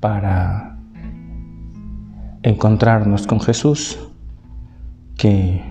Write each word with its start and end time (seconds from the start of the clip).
para 0.00 0.78
encontrarnos 2.42 3.26
con 3.26 3.40
Jesús 3.40 3.98
que 5.16 5.62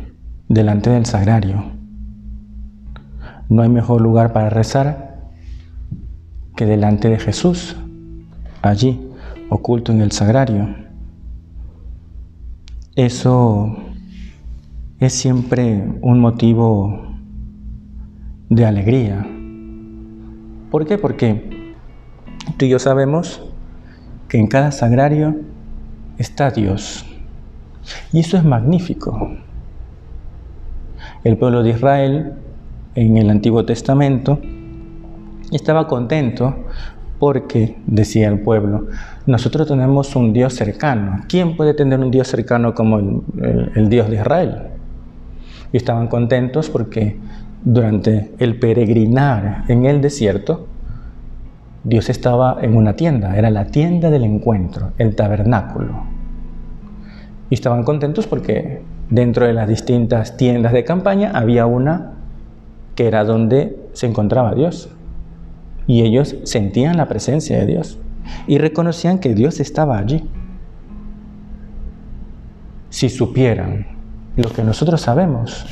delante 0.48 0.92
del 0.92 1.06
sagrario. 1.06 1.64
No 3.50 3.64
hay 3.64 3.70
mejor 3.70 4.02
lugar 4.02 4.32
para 4.32 4.50
rezar 4.50 5.32
que 6.56 6.66
delante 6.66 7.10
de 7.10 7.18
Jesús, 7.18 7.76
allí, 8.62 9.10
oculto 9.50 9.92
en 9.92 10.02
el 10.02 10.12
sagrario. 10.12 10.76
Eso 12.96 13.76
es 15.00 15.14
siempre 15.14 15.84
un 16.02 16.20
motivo 16.20 17.16
de 18.50 18.66
alegría. 18.66 19.26
¿Por 20.70 20.86
qué? 20.86 20.98
Porque 20.98 21.74
tú 22.58 22.66
y 22.66 22.70
yo 22.70 22.78
sabemos 22.78 23.49
que 24.30 24.38
en 24.38 24.48
cada 24.48 24.72
sagrario 24.72 25.36
está 26.18 26.52
Dios. 26.52 27.06
Y 28.14 28.20
eso 28.20 28.38
es 28.38 28.46
magnífico. 28.46 29.36
El 31.24 31.38
pueblo 31.38 31.64
de 31.64 31.72
Israel 31.72 32.34
en 32.96 33.18
el 33.18 33.30
Antiguo 33.30 33.66
Testamento 33.66 34.40
estaba 35.52 35.88
contento 35.88 36.56
porque, 37.20 37.76
decía 37.86 38.30
el 38.30 38.40
pueblo, 38.40 38.88
nosotros 39.26 39.68
tenemos 39.68 40.16
un 40.16 40.32
Dios 40.32 40.54
cercano. 40.54 41.24
¿Quién 41.28 41.58
puede 41.58 41.74
tener 41.74 42.00
un 42.00 42.12
Dios 42.12 42.30
cercano 42.30 42.74
como 42.74 43.00
el, 43.00 43.90
Dios 43.90 44.10
de 44.10 44.16
Israel? 44.16 44.62
Y 45.74 45.78
estaban 45.78 46.08
contentos 46.08 46.70
porque 46.70 47.20
durante 47.64 48.32
el 48.40 48.58
peregrinar 48.58 49.66
en 49.68 49.86
el 49.86 50.00
desierto, 50.00 50.69
Dios 51.84 52.10
estaba 52.10 52.58
en 52.62 52.76
una 52.76 52.96
tienda, 52.96 53.38
era 53.38 53.50
la 53.50 53.68
tienda 53.68 54.10
del 54.10 54.24
encuentro, 54.24 54.92
el 54.98 55.16
tabernáculo. 55.16 56.04
Y 57.50 57.56
estaban 57.56 57.84
contentos 57.84 58.28
porque 58.28 58.82
dentro 59.10 59.48
de 59.48 59.54
las 59.54 59.68
distintas 59.68 60.38
tiendas 60.38 60.74
de 60.74 60.84
campaña 60.84 61.32
había 61.34 61.66
una 61.66 62.14
que 62.96 63.08
era 63.08 63.24
donde 63.24 63.78
se 63.94 64.08
encontraba 64.08 64.54
Dios. 64.54 64.90
Y 65.88 66.02
ellos 66.02 66.36
sentían 66.44 66.98
la 66.98 67.08
presencia 67.08 67.58
de 67.58 67.66
Dios 67.66 68.00
y 68.46 68.58
reconocían 68.58 69.20
que 69.20 69.34
Dios 69.34 69.60
estaba 69.60 69.98
allí. 69.98 70.30
Si 72.90 73.10
supieran 73.10 73.88
lo 74.36 74.50
que 74.50 74.64
nosotros 74.64 75.02
sabemos, 75.02 75.66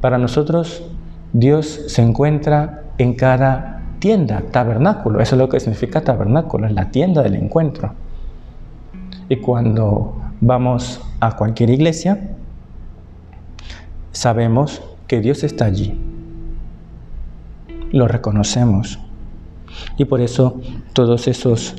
para 0.00 0.18
nosotros 0.18 0.90
Dios 1.32 1.84
se 1.86 2.02
encuentra 2.02 2.82
en 2.98 3.14
cada 3.14 3.75
tienda, 3.98 4.42
tabernáculo. 4.50 5.20
Eso 5.20 5.34
es 5.34 5.38
lo 5.38 5.48
que 5.48 5.60
significa 5.60 6.00
tabernáculo, 6.00 6.66
es 6.66 6.72
la 6.72 6.90
tienda 6.90 7.22
del 7.22 7.34
encuentro. 7.34 7.92
Y 9.28 9.36
cuando 9.36 10.16
vamos 10.40 11.00
a 11.20 11.36
cualquier 11.36 11.70
iglesia, 11.70 12.36
sabemos 14.12 14.82
que 15.06 15.20
Dios 15.20 15.44
está 15.44 15.64
allí. 15.64 15.98
Lo 17.90 18.08
reconocemos. 18.08 18.98
Y 19.96 20.04
por 20.04 20.20
eso 20.20 20.60
todos 20.92 21.28
esos 21.28 21.74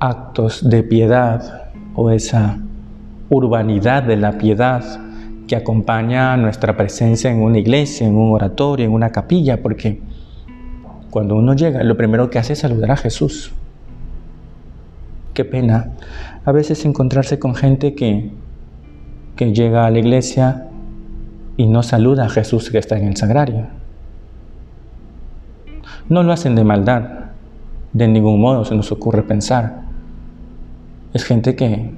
actos 0.00 0.68
de 0.68 0.82
piedad 0.82 1.70
o 1.94 2.10
esa 2.10 2.58
urbanidad 3.30 4.02
de 4.02 4.16
la 4.16 4.38
piedad 4.38 4.84
que 5.46 5.56
acompaña 5.56 6.36
nuestra 6.36 6.76
presencia 6.76 7.30
en 7.30 7.42
una 7.42 7.58
iglesia, 7.58 8.06
en 8.06 8.16
un 8.16 8.32
oratorio, 8.32 8.86
en 8.86 8.92
una 8.92 9.10
capilla, 9.10 9.62
porque 9.62 10.00
cuando 11.18 11.34
uno 11.34 11.52
llega, 11.52 11.82
lo 11.82 11.96
primero 11.96 12.30
que 12.30 12.38
hace 12.38 12.52
es 12.52 12.60
saludar 12.60 12.92
a 12.92 12.96
Jesús. 12.96 13.50
Qué 15.34 15.44
pena 15.44 15.90
a 16.44 16.52
veces 16.52 16.84
encontrarse 16.84 17.40
con 17.40 17.56
gente 17.56 17.96
que, 17.96 18.30
que 19.34 19.52
llega 19.52 19.84
a 19.84 19.90
la 19.90 19.98
iglesia 19.98 20.68
y 21.56 21.66
no 21.66 21.82
saluda 21.82 22.26
a 22.26 22.28
Jesús 22.28 22.70
que 22.70 22.78
está 22.78 22.96
en 22.98 23.08
el 23.08 23.16
sagrario. 23.16 23.66
No 26.08 26.22
lo 26.22 26.32
hacen 26.32 26.54
de 26.54 26.62
maldad, 26.62 27.02
de 27.92 28.06
ningún 28.06 28.40
modo 28.40 28.64
se 28.64 28.76
nos 28.76 28.92
ocurre 28.92 29.24
pensar. 29.24 29.80
Es 31.14 31.24
gente 31.24 31.56
que, 31.56 31.94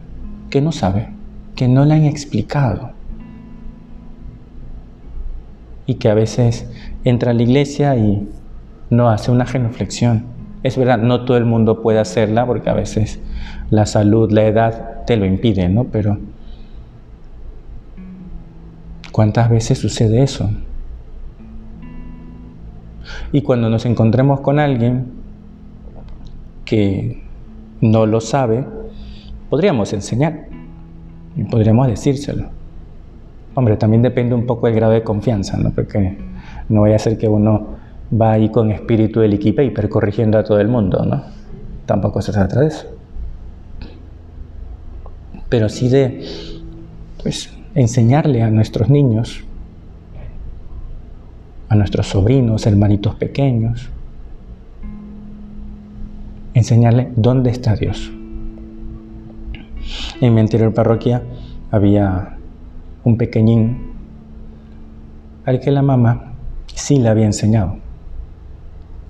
que 0.48 0.62
no 0.62 0.72
sabe, 0.72 1.10
que 1.56 1.69
no 1.69 1.84
le 1.84 1.92
han 1.92 2.04
explicado. 2.04 2.92
Y 5.84 5.97
que 5.97 6.09
a 6.09 6.14
veces 6.14 6.66
entra 7.04 7.32
a 7.32 7.34
la 7.34 7.42
iglesia 7.42 7.97
y 7.97 8.26
no 8.90 9.08
hace 9.08 9.30
una 9.30 9.46
genuflexión. 9.46 10.24
Es 10.62 10.76
verdad, 10.76 10.98
no 10.98 11.24
todo 11.24 11.36
el 11.36 11.46
mundo 11.46 11.80
puede 11.80 12.00
hacerla 12.00 12.44
porque 12.44 12.68
a 12.68 12.74
veces 12.74 13.20
la 13.70 13.86
salud, 13.86 14.30
la 14.30 14.44
edad 14.44 15.04
te 15.06 15.16
lo 15.16 15.24
impide, 15.24 15.68
¿no? 15.68 15.84
Pero 15.84 16.18
¿cuántas 19.12 19.48
veces 19.48 19.78
sucede 19.78 20.22
eso? 20.22 20.50
Y 23.32 23.42
cuando 23.42 23.70
nos 23.70 23.86
encontremos 23.86 24.40
con 24.40 24.58
alguien 24.58 25.12
que 26.64 27.22
no 27.80 28.06
lo 28.06 28.20
sabe, 28.20 28.64
podríamos 29.48 29.92
enseñar 29.92 30.46
y 31.36 31.44
podríamos 31.44 31.86
decírselo. 31.86 32.50
Hombre, 33.54 33.76
también 33.76 34.02
depende 34.02 34.34
un 34.34 34.46
poco 34.46 34.66
del 34.66 34.76
grado 34.76 34.92
de 34.92 35.02
confianza, 35.02 35.56
¿no? 35.56 35.70
Porque 35.70 36.18
no 36.68 36.82
vaya 36.82 36.96
a 36.96 36.98
ser 36.98 37.18
que 37.18 37.28
uno 37.28 37.79
va 38.10 38.32
ahí 38.32 38.48
con 38.48 38.71
espíritu 38.71 39.21
de 39.21 39.28
liquid 39.28 39.54
corrigiendo 39.88 40.38
a 40.38 40.44
todo 40.44 40.60
el 40.60 40.69
mundo, 40.69 41.04
¿no? 41.04 41.22
Tampoco 41.87 42.22
se 42.22 42.32
trata 42.32 42.60
de 42.60 42.66
eso. 42.66 42.87
Pero 45.48 45.69
sí 45.69 45.88
de 45.88 46.25
pues, 47.22 47.53
enseñarle 47.75 48.43
a 48.43 48.50
nuestros 48.50 48.88
niños, 48.88 49.44
a 51.69 51.76
nuestros 51.76 52.09
sobrinos, 52.09 52.66
hermanitos 52.66 53.15
pequeños, 53.15 53.91
enseñarle 56.54 57.12
dónde 57.16 57.50
está 57.50 57.77
Dios. 57.77 58.12
En 60.21 60.34
mi 60.34 60.41
anterior 60.41 60.75
parroquia 60.75 61.22
había 61.71 62.37
un 63.04 63.16
pequeñín 63.16 63.91
al 65.44 65.60
que 65.60 65.71
la 65.71 65.82
mamá 65.82 66.34
sí 66.75 66.98
le 66.98 67.09
había 67.09 67.27
enseñado 67.27 67.78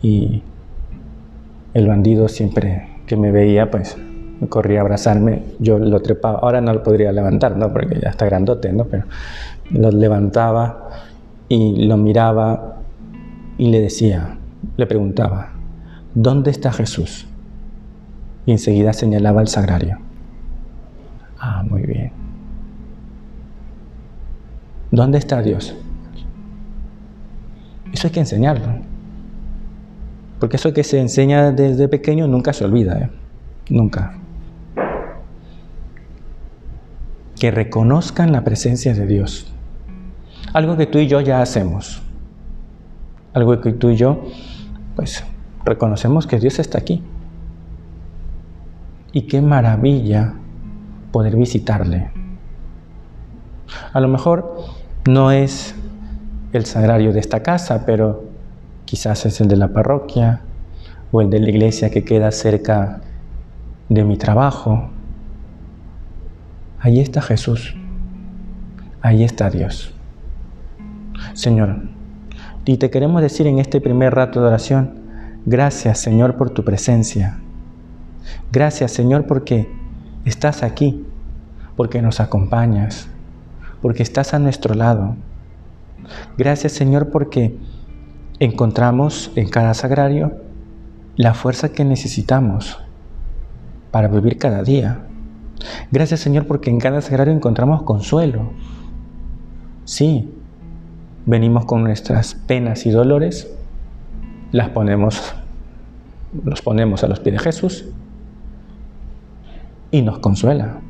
y 0.02 0.42
el 1.74 1.86
bandido 1.86 2.28
siempre 2.28 2.88
que 3.06 3.16
me 3.16 3.30
veía, 3.30 3.70
pues 3.70 3.96
corría 4.48 4.78
a 4.78 4.82
abrazarme, 4.82 5.42
yo 5.58 5.78
lo 5.78 6.00
trepaba, 6.00 6.38
ahora 6.38 6.60
no 6.60 6.72
lo 6.72 6.82
podría 6.82 7.12
levantar, 7.12 7.56
¿no? 7.56 7.72
Porque 7.72 8.00
ya 8.00 8.08
está 8.08 8.24
grandote, 8.26 8.72
¿no? 8.72 8.84
Pero 8.84 9.04
lo 9.70 9.90
levantaba 9.90 10.88
y 11.48 11.86
lo 11.86 11.96
miraba 11.96 12.78
y 13.58 13.70
le 13.70 13.80
decía, 13.80 14.38
le 14.76 14.86
preguntaba, 14.86 15.52
¿dónde 16.14 16.50
está 16.50 16.72
Jesús? 16.72 17.26
Y 18.46 18.52
enseguida 18.52 18.92
señalaba 18.92 19.42
el 19.42 19.48
sagrario. 19.48 19.98
Ah, 21.38 21.62
muy 21.68 21.82
bien. 21.82 22.12
¿Dónde 24.90 25.18
está 25.18 25.42
Dios? 25.42 25.74
Eso 27.92 28.06
hay 28.06 28.12
que 28.12 28.20
enseñarlo. 28.20 28.66
Porque 30.40 30.56
eso 30.56 30.72
que 30.72 30.82
se 30.82 30.98
enseña 30.98 31.52
desde 31.52 31.86
pequeño 31.86 32.26
nunca 32.26 32.54
se 32.54 32.64
olvida, 32.64 32.98
¿eh? 32.98 33.10
nunca. 33.68 34.14
Que 37.38 37.50
reconozcan 37.50 38.32
la 38.32 38.42
presencia 38.42 38.94
de 38.94 39.06
Dios. 39.06 39.52
Algo 40.54 40.78
que 40.78 40.86
tú 40.86 40.98
y 40.98 41.06
yo 41.06 41.20
ya 41.20 41.42
hacemos. 41.42 42.02
Algo 43.34 43.60
que 43.60 43.72
tú 43.72 43.90
y 43.90 43.96
yo, 43.96 44.24
pues, 44.96 45.24
reconocemos 45.64 46.26
que 46.26 46.40
Dios 46.40 46.58
está 46.58 46.78
aquí. 46.78 47.04
Y 49.12 49.22
qué 49.22 49.42
maravilla 49.42 50.34
poder 51.12 51.36
visitarle. 51.36 52.10
A 53.92 54.00
lo 54.00 54.08
mejor 54.08 54.56
no 55.06 55.32
es 55.32 55.74
el 56.52 56.64
sagrario 56.64 57.12
de 57.12 57.20
esta 57.20 57.42
casa, 57.42 57.84
pero 57.84 58.29
Quizás 58.90 59.24
es 59.24 59.40
el 59.40 59.46
de 59.46 59.54
la 59.54 59.68
parroquia 59.68 60.40
o 61.12 61.20
el 61.20 61.30
de 61.30 61.38
la 61.38 61.48
iglesia 61.48 61.90
que 61.90 62.02
queda 62.02 62.32
cerca 62.32 63.00
de 63.88 64.02
mi 64.02 64.16
trabajo. 64.16 64.90
Ahí 66.80 66.98
está 66.98 67.22
Jesús. 67.22 67.76
Ahí 69.00 69.22
está 69.22 69.48
Dios. 69.48 69.94
Señor, 71.34 71.82
y 72.64 72.78
te 72.78 72.90
queremos 72.90 73.22
decir 73.22 73.46
en 73.46 73.60
este 73.60 73.80
primer 73.80 74.12
rato 74.12 74.40
de 74.40 74.48
oración, 74.48 74.94
gracias 75.46 76.00
Señor 76.00 76.36
por 76.36 76.50
tu 76.50 76.64
presencia. 76.64 77.38
Gracias 78.50 78.90
Señor 78.90 79.24
porque 79.28 79.72
estás 80.24 80.64
aquí, 80.64 81.06
porque 81.76 82.02
nos 82.02 82.18
acompañas, 82.18 83.06
porque 83.82 84.02
estás 84.02 84.34
a 84.34 84.40
nuestro 84.40 84.74
lado. 84.74 85.14
Gracias 86.36 86.72
Señor 86.72 87.10
porque 87.10 87.56
encontramos 88.40 89.30
en 89.36 89.48
cada 89.48 89.74
sagrario 89.74 90.32
la 91.16 91.34
fuerza 91.34 91.72
que 91.72 91.84
necesitamos 91.84 92.78
para 93.90 94.08
vivir 94.08 94.38
cada 94.38 94.62
día. 94.62 95.06
Gracias 95.90 96.20
Señor 96.20 96.46
porque 96.46 96.70
en 96.70 96.80
cada 96.80 97.02
sagrario 97.02 97.34
encontramos 97.34 97.82
consuelo. 97.82 98.50
Sí, 99.84 100.32
venimos 101.26 101.66
con 101.66 101.84
nuestras 101.84 102.34
penas 102.34 102.86
y 102.86 102.90
dolores, 102.90 103.52
las 104.52 104.70
ponemos, 104.70 105.34
los 106.44 106.62
ponemos 106.62 107.04
a 107.04 107.08
los 107.08 107.20
pies 107.20 107.34
de 107.34 107.40
Jesús 107.40 107.84
y 109.90 110.00
nos 110.00 110.18
consuela. 110.20 110.80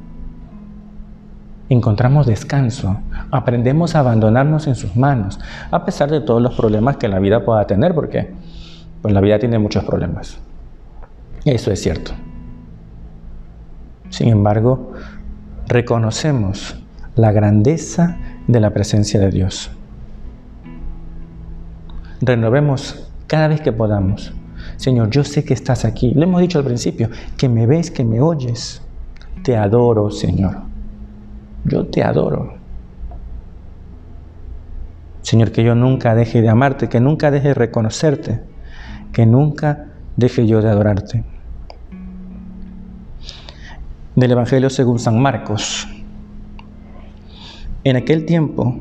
Encontramos 1.70 2.26
descanso, 2.26 2.98
aprendemos 3.30 3.94
a 3.94 4.00
abandonarnos 4.00 4.66
en 4.66 4.74
sus 4.74 4.96
manos, 4.96 5.38
a 5.70 5.84
pesar 5.84 6.10
de 6.10 6.20
todos 6.20 6.42
los 6.42 6.56
problemas 6.56 6.96
que 6.96 7.06
la 7.06 7.20
vida 7.20 7.44
pueda 7.44 7.64
tener, 7.68 7.94
porque 7.94 8.28
pues 9.00 9.14
la 9.14 9.20
vida 9.20 9.38
tiene 9.38 9.56
muchos 9.60 9.84
problemas. 9.84 10.38
Eso 11.44 11.70
es 11.70 11.80
cierto. 11.80 12.10
Sin 14.08 14.28
embargo, 14.30 14.94
reconocemos 15.68 16.76
la 17.14 17.30
grandeza 17.30 18.18
de 18.48 18.58
la 18.58 18.70
presencia 18.70 19.20
de 19.20 19.30
Dios. 19.30 19.70
Renovemos 22.20 23.08
cada 23.28 23.46
vez 23.46 23.60
que 23.60 23.70
podamos. 23.70 24.34
Señor, 24.76 25.10
yo 25.10 25.22
sé 25.22 25.44
que 25.44 25.54
estás 25.54 25.84
aquí. 25.84 26.14
Le 26.14 26.24
hemos 26.24 26.40
dicho 26.40 26.58
al 26.58 26.64
principio, 26.64 27.10
que 27.36 27.48
me 27.48 27.68
ves, 27.68 27.92
que 27.92 28.04
me 28.04 28.20
oyes. 28.20 28.82
Te 29.44 29.56
adoro, 29.56 30.10
Señor. 30.10 30.69
Yo 31.64 31.86
te 31.86 32.02
adoro. 32.02 32.54
Señor, 35.22 35.52
que 35.52 35.62
yo 35.62 35.74
nunca 35.74 36.14
deje 36.14 36.42
de 36.42 36.48
amarte, 36.48 36.88
que 36.88 37.00
nunca 37.00 37.30
deje 37.30 37.48
de 37.48 37.54
reconocerte, 37.54 38.40
que 39.12 39.26
nunca 39.26 39.86
deje 40.16 40.46
yo 40.46 40.62
de 40.62 40.70
adorarte. 40.70 41.24
Del 44.16 44.32
Evangelio 44.32 44.70
según 44.70 44.98
San 44.98 45.20
Marcos. 45.20 45.86
En 47.84 47.96
aquel 47.96 48.26
tiempo, 48.26 48.78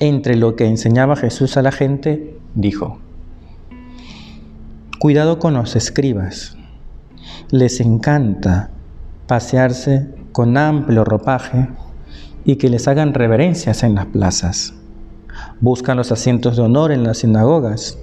entre 0.00 0.36
lo 0.36 0.54
que 0.56 0.66
enseñaba 0.66 1.16
Jesús 1.16 1.56
a 1.56 1.62
la 1.62 1.72
gente, 1.72 2.36
dijo, 2.54 2.98
Cuidado 4.98 5.38
con 5.38 5.54
los 5.54 5.74
escribas. 5.74 6.56
Les 7.50 7.80
encanta 7.80 8.70
pasearse 9.26 10.08
con 10.32 10.56
amplio 10.56 11.04
ropaje 11.04 11.68
y 12.44 12.56
que 12.56 12.68
les 12.68 12.88
hagan 12.88 13.14
reverencias 13.14 13.82
en 13.82 13.94
las 13.94 14.06
plazas. 14.06 14.74
Buscan 15.60 15.96
los 15.96 16.10
asientos 16.10 16.56
de 16.56 16.62
honor 16.62 16.92
en 16.92 17.04
las 17.04 17.18
sinagogas 17.18 17.98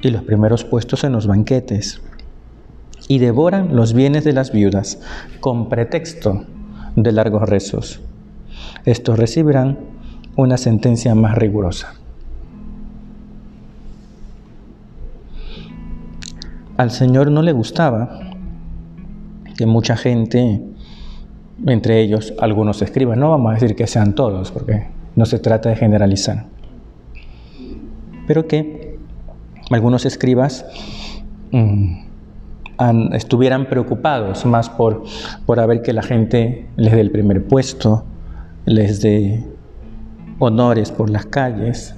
y 0.00 0.10
los 0.10 0.22
primeros 0.22 0.64
puestos 0.64 1.04
en 1.04 1.12
los 1.12 1.26
banquetes. 1.26 2.00
Y 3.08 3.18
devoran 3.18 3.76
los 3.76 3.92
bienes 3.92 4.24
de 4.24 4.32
las 4.32 4.52
viudas 4.52 5.00
con 5.40 5.68
pretexto 5.68 6.44
de 6.96 7.12
largos 7.12 7.48
rezos. 7.48 8.00
Estos 8.84 9.18
recibirán 9.18 9.78
una 10.36 10.56
sentencia 10.56 11.14
más 11.14 11.36
rigurosa. 11.36 11.94
Al 16.76 16.90
Señor 16.90 17.30
no 17.30 17.42
le 17.42 17.52
gustaba 17.52 18.18
que 19.56 19.66
mucha 19.66 19.96
gente, 19.96 20.62
entre 21.66 22.00
ellos 22.00 22.34
algunos 22.40 22.82
escriban, 22.82 23.20
no 23.20 23.30
vamos 23.30 23.50
a 23.50 23.54
decir 23.54 23.76
que 23.76 23.86
sean 23.86 24.14
todos, 24.14 24.50
porque 24.50 24.86
no 25.16 25.26
se 25.26 25.38
trata 25.38 25.68
de 25.68 25.76
generalizar, 25.76 26.46
pero 28.26 28.46
que 28.46 28.98
algunos 29.70 30.04
escribas 30.06 30.66
mm, 31.52 32.02
estuvieran 33.12 33.66
preocupados 33.66 34.44
más 34.44 34.68
por, 34.70 35.04
por 35.46 35.66
ver 35.66 35.82
que 35.82 35.92
la 35.92 36.02
gente 36.02 36.66
les 36.76 36.92
dé 36.92 37.00
el 37.00 37.10
primer 37.10 37.44
puesto, 37.44 38.04
les 38.64 39.00
dé 39.00 39.44
honores 40.38 40.90
por 40.90 41.10
las 41.10 41.26
calles, 41.26 41.94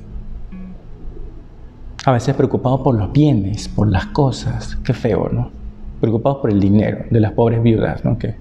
a 2.04 2.12
veces 2.12 2.34
preocupados 2.34 2.80
por 2.80 2.94
los 2.94 3.12
bienes, 3.12 3.68
por 3.68 3.88
las 3.88 4.06
cosas, 4.06 4.76
qué 4.84 4.92
feo, 4.92 5.30
¿no? 5.32 5.50
Preocupados 6.00 6.38
por 6.38 6.50
el 6.50 6.60
dinero 6.60 7.04
de 7.10 7.20
las 7.20 7.32
pobres 7.32 7.62
viudas, 7.62 8.04
¿no? 8.04 8.18
Que 8.18 8.34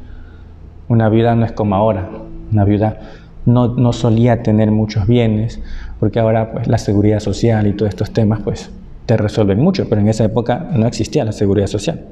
una 0.87 1.09
viuda 1.09 1.35
no 1.35 1.45
es 1.45 1.51
como 1.51 1.75
ahora, 1.75 2.09
una 2.51 2.65
viuda 2.65 2.99
no, 3.45 3.75
no 3.75 3.93
solía 3.93 4.43
tener 4.43 4.71
muchos 4.71 5.07
bienes, 5.07 5.61
porque 5.99 6.19
ahora 6.19 6.51
pues 6.51 6.67
la 6.67 6.77
seguridad 6.77 7.19
social 7.19 7.67
y 7.67 7.73
todos 7.73 7.89
estos 7.89 8.11
temas 8.11 8.41
pues 8.43 8.71
te 9.05 9.17
resuelven 9.17 9.59
mucho, 9.59 9.87
pero 9.89 10.01
en 10.01 10.07
esa 10.07 10.23
época 10.23 10.69
no 10.73 10.87
existía 10.87 11.25
la 11.25 11.31
seguridad 11.31 11.67
social. 11.67 12.05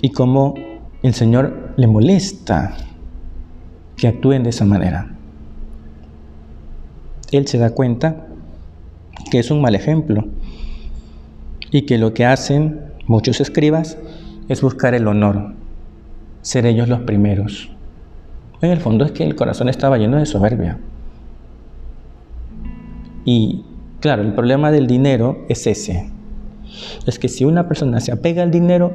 Y 0.00 0.10
como 0.10 0.54
el 1.02 1.14
Señor 1.14 1.74
le 1.76 1.86
molesta 1.86 2.74
que 3.96 4.08
actúen 4.08 4.42
de 4.42 4.50
esa 4.50 4.64
manera. 4.64 5.14
Él 7.30 7.46
se 7.46 7.58
da 7.58 7.70
cuenta 7.70 8.26
que 9.30 9.38
es 9.38 9.50
un 9.50 9.60
mal 9.60 9.74
ejemplo 9.74 10.24
y 11.70 11.82
que 11.82 11.98
lo 11.98 12.12
que 12.14 12.24
hacen 12.24 12.80
muchos 13.06 13.40
escribas 13.40 13.96
es 14.48 14.62
buscar 14.62 14.94
el 14.94 15.06
honor, 15.06 15.54
ser 16.42 16.66
ellos 16.66 16.88
los 16.88 17.00
primeros. 17.00 17.70
En 18.60 18.70
el 18.70 18.78
fondo 18.78 19.04
es 19.04 19.12
que 19.12 19.24
el 19.24 19.34
corazón 19.34 19.68
estaba 19.68 19.98
lleno 19.98 20.18
de 20.18 20.26
soberbia. 20.26 20.78
Y 23.24 23.64
claro, 24.00 24.22
el 24.22 24.34
problema 24.34 24.70
del 24.70 24.86
dinero 24.86 25.44
es 25.48 25.66
ese. 25.66 26.10
Es 27.06 27.18
que 27.18 27.28
si 27.28 27.44
una 27.44 27.68
persona 27.68 28.00
se 28.00 28.12
apega 28.12 28.42
al 28.42 28.50
dinero, 28.50 28.92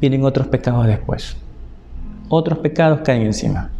vienen 0.00 0.24
otros 0.24 0.48
pecados 0.48 0.86
después. 0.86 1.36
Otros 2.28 2.58
pecados 2.58 3.00
caen 3.00 3.22
encima 3.22 3.70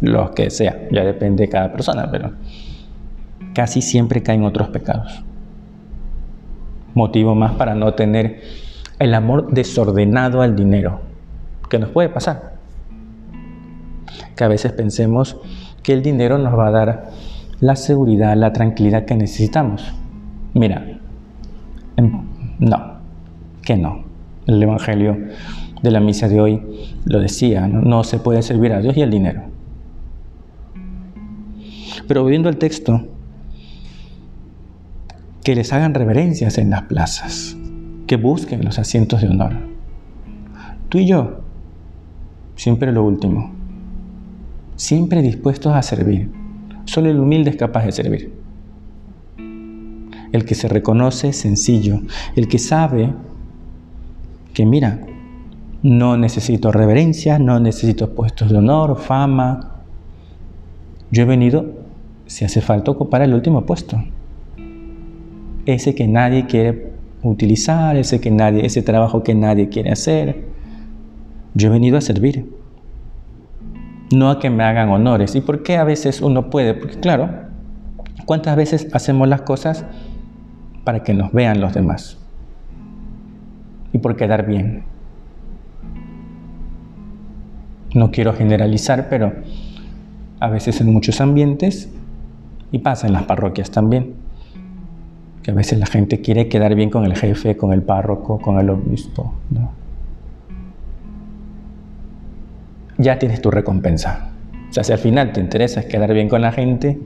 los 0.00 0.30
que 0.30 0.50
sea, 0.50 0.88
ya 0.90 1.04
depende 1.04 1.44
de 1.44 1.48
cada 1.48 1.72
persona, 1.72 2.10
pero 2.10 2.32
casi 3.54 3.80
siempre 3.82 4.22
caen 4.22 4.44
otros 4.44 4.68
pecados. 4.68 5.22
Motivo 6.94 7.34
más 7.34 7.54
para 7.54 7.74
no 7.74 7.94
tener 7.94 8.42
el 8.98 9.14
amor 9.14 9.52
desordenado 9.52 10.42
al 10.42 10.56
dinero, 10.56 11.00
que 11.68 11.78
nos 11.78 11.90
puede 11.90 12.08
pasar. 12.08 12.56
Que 14.34 14.44
a 14.44 14.48
veces 14.48 14.72
pensemos 14.72 15.36
que 15.82 15.92
el 15.92 16.02
dinero 16.02 16.38
nos 16.38 16.58
va 16.58 16.68
a 16.68 16.70
dar 16.70 17.10
la 17.60 17.76
seguridad, 17.76 18.36
la 18.36 18.52
tranquilidad 18.52 19.04
que 19.04 19.16
necesitamos. 19.16 19.94
Mira, 20.54 20.98
em, 21.96 22.22
no, 22.58 22.98
que 23.62 23.76
no. 23.76 24.04
El 24.46 24.62
Evangelio 24.62 25.16
de 25.82 25.90
la 25.90 26.00
misa 26.00 26.28
de 26.28 26.40
hoy 26.40 26.62
lo 27.04 27.20
decía, 27.20 27.66
no, 27.66 27.80
no 27.82 28.04
se 28.04 28.18
puede 28.18 28.42
servir 28.42 28.72
a 28.72 28.80
Dios 28.80 28.96
y 28.96 29.02
al 29.02 29.10
dinero. 29.10 29.42
Pero 32.06 32.24
viendo 32.24 32.48
el 32.48 32.56
texto, 32.56 33.06
que 35.42 35.54
les 35.54 35.72
hagan 35.72 35.94
reverencias 35.94 36.58
en 36.58 36.70
las 36.70 36.82
plazas, 36.82 37.55
que 38.06 38.16
busquen 38.16 38.64
los 38.64 38.78
asientos 38.78 39.20
de 39.20 39.28
honor. 39.28 39.52
Tú 40.88 40.98
y 40.98 41.06
yo, 41.06 41.40
siempre 42.54 42.92
lo 42.92 43.04
último, 43.04 43.52
siempre 44.76 45.22
dispuestos 45.22 45.74
a 45.74 45.82
servir. 45.82 46.30
Solo 46.84 47.10
el 47.10 47.18
humilde 47.18 47.50
es 47.50 47.56
capaz 47.56 47.84
de 47.84 47.92
servir. 47.92 48.32
El 50.32 50.44
que 50.44 50.54
se 50.54 50.68
reconoce 50.68 51.32
sencillo, 51.32 52.00
el 52.36 52.46
que 52.46 52.58
sabe 52.58 53.12
que 54.54 54.64
mira, 54.64 55.00
no 55.82 56.16
necesito 56.16 56.72
reverencia, 56.72 57.38
no 57.38 57.60
necesito 57.60 58.14
puestos 58.14 58.50
de 58.50 58.58
honor, 58.58 58.98
fama. 58.98 59.82
Yo 61.10 61.22
he 61.22 61.26
venido 61.26 61.74
si 62.26 62.44
hace 62.44 62.60
falta 62.60 62.90
ocupar 62.90 63.22
el 63.22 63.34
último 63.34 63.66
puesto. 63.66 64.02
Ese 65.64 65.94
que 65.94 66.06
nadie 66.06 66.46
quiere 66.46 66.95
utilizar, 67.30 67.96
ese, 67.96 68.20
que 68.20 68.30
nadie, 68.30 68.64
ese 68.66 68.82
trabajo 68.82 69.22
que 69.22 69.34
nadie 69.34 69.68
quiere 69.68 69.90
hacer. 69.90 70.46
Yo 71.54 71.68
he 71.68 71.72
venido 71.72 71.96
a 71.96 72.00
servir, 72.00 72.50
no 74.12 74.30
a 74.30 74.38
que 74.38 74.50
me 74.50 74.64
hagan 74.64 74.90
honores. 74.90 75.34
¿Y 75.34 75.40
por 75.40 75.62
qué 75.62 75.76
a 75.76 75.84
veces 75.84 76.20
uno 76.20 76.50
puede? 76.50 76.74
Porque 76.74 76.98
claro, 77.00 77.30
¿cuántas 78.26 78.56
veces 78.56 78.88
hacemos 78.92 79.28
las 79.28 79.42
cosas 79.42 79.84
para 80.84 81.02
que 81.02 81.14
nos 81.14 81.32
vean 81.32 81.60
los 81.60 81.74
demás? 81.74 82.18
y 83.96 83.98
por 83.98 84.14
quedar 84.16 84.46
bien. 84.46 84.84
No 87.94 88.10
quiero 88.10 88.34
generalizar, 88.34 89.08
pero 89.08 89.32
a 90.38 90.50
veces 90.50 90.80
en 90.82 90.92
muchos 90.92 91.20
ambientes, 91.22 91.90
y 92.70 92.78
pasa 92.80 93.06
en 93.06 93.14
las 93.14 93.22
parroquias 93.22 93.70
también, 93.70 94.14
que 95.46 95.52
a 95.52 95.54
veces 95.54 95.78
la 95.78 95.86
gente 95.86 96.20
quiere 96.20 96.48
quedar 96.48 96.74
bien 96.74 96.90
con 96.90 97.04
el 97.04 97.14
jefe, 97.14 97.56
con 97.56 97.72
el 97.72 97.80
párroco, 97.80 98.40
con 98.40 98.58
el 98.58 98.68
obispo. 98.68 99.32
Ya 102.98 103.20
tienes 103.20 103.40
tu 103.40 103.52
recompensa. 103.52 104.30
O 104.68 104.72
sea, 104.72 104.82
si 104.82 104.92
al 104.92 104.98
final 104.98 105.30
te 105.32 105.40
interesa 105.40 105.86
quedar 105.86 106.12
bien 106.14 106.28
con 106.28 106.42
la 106.42 106.50
gente, 106.50 106.98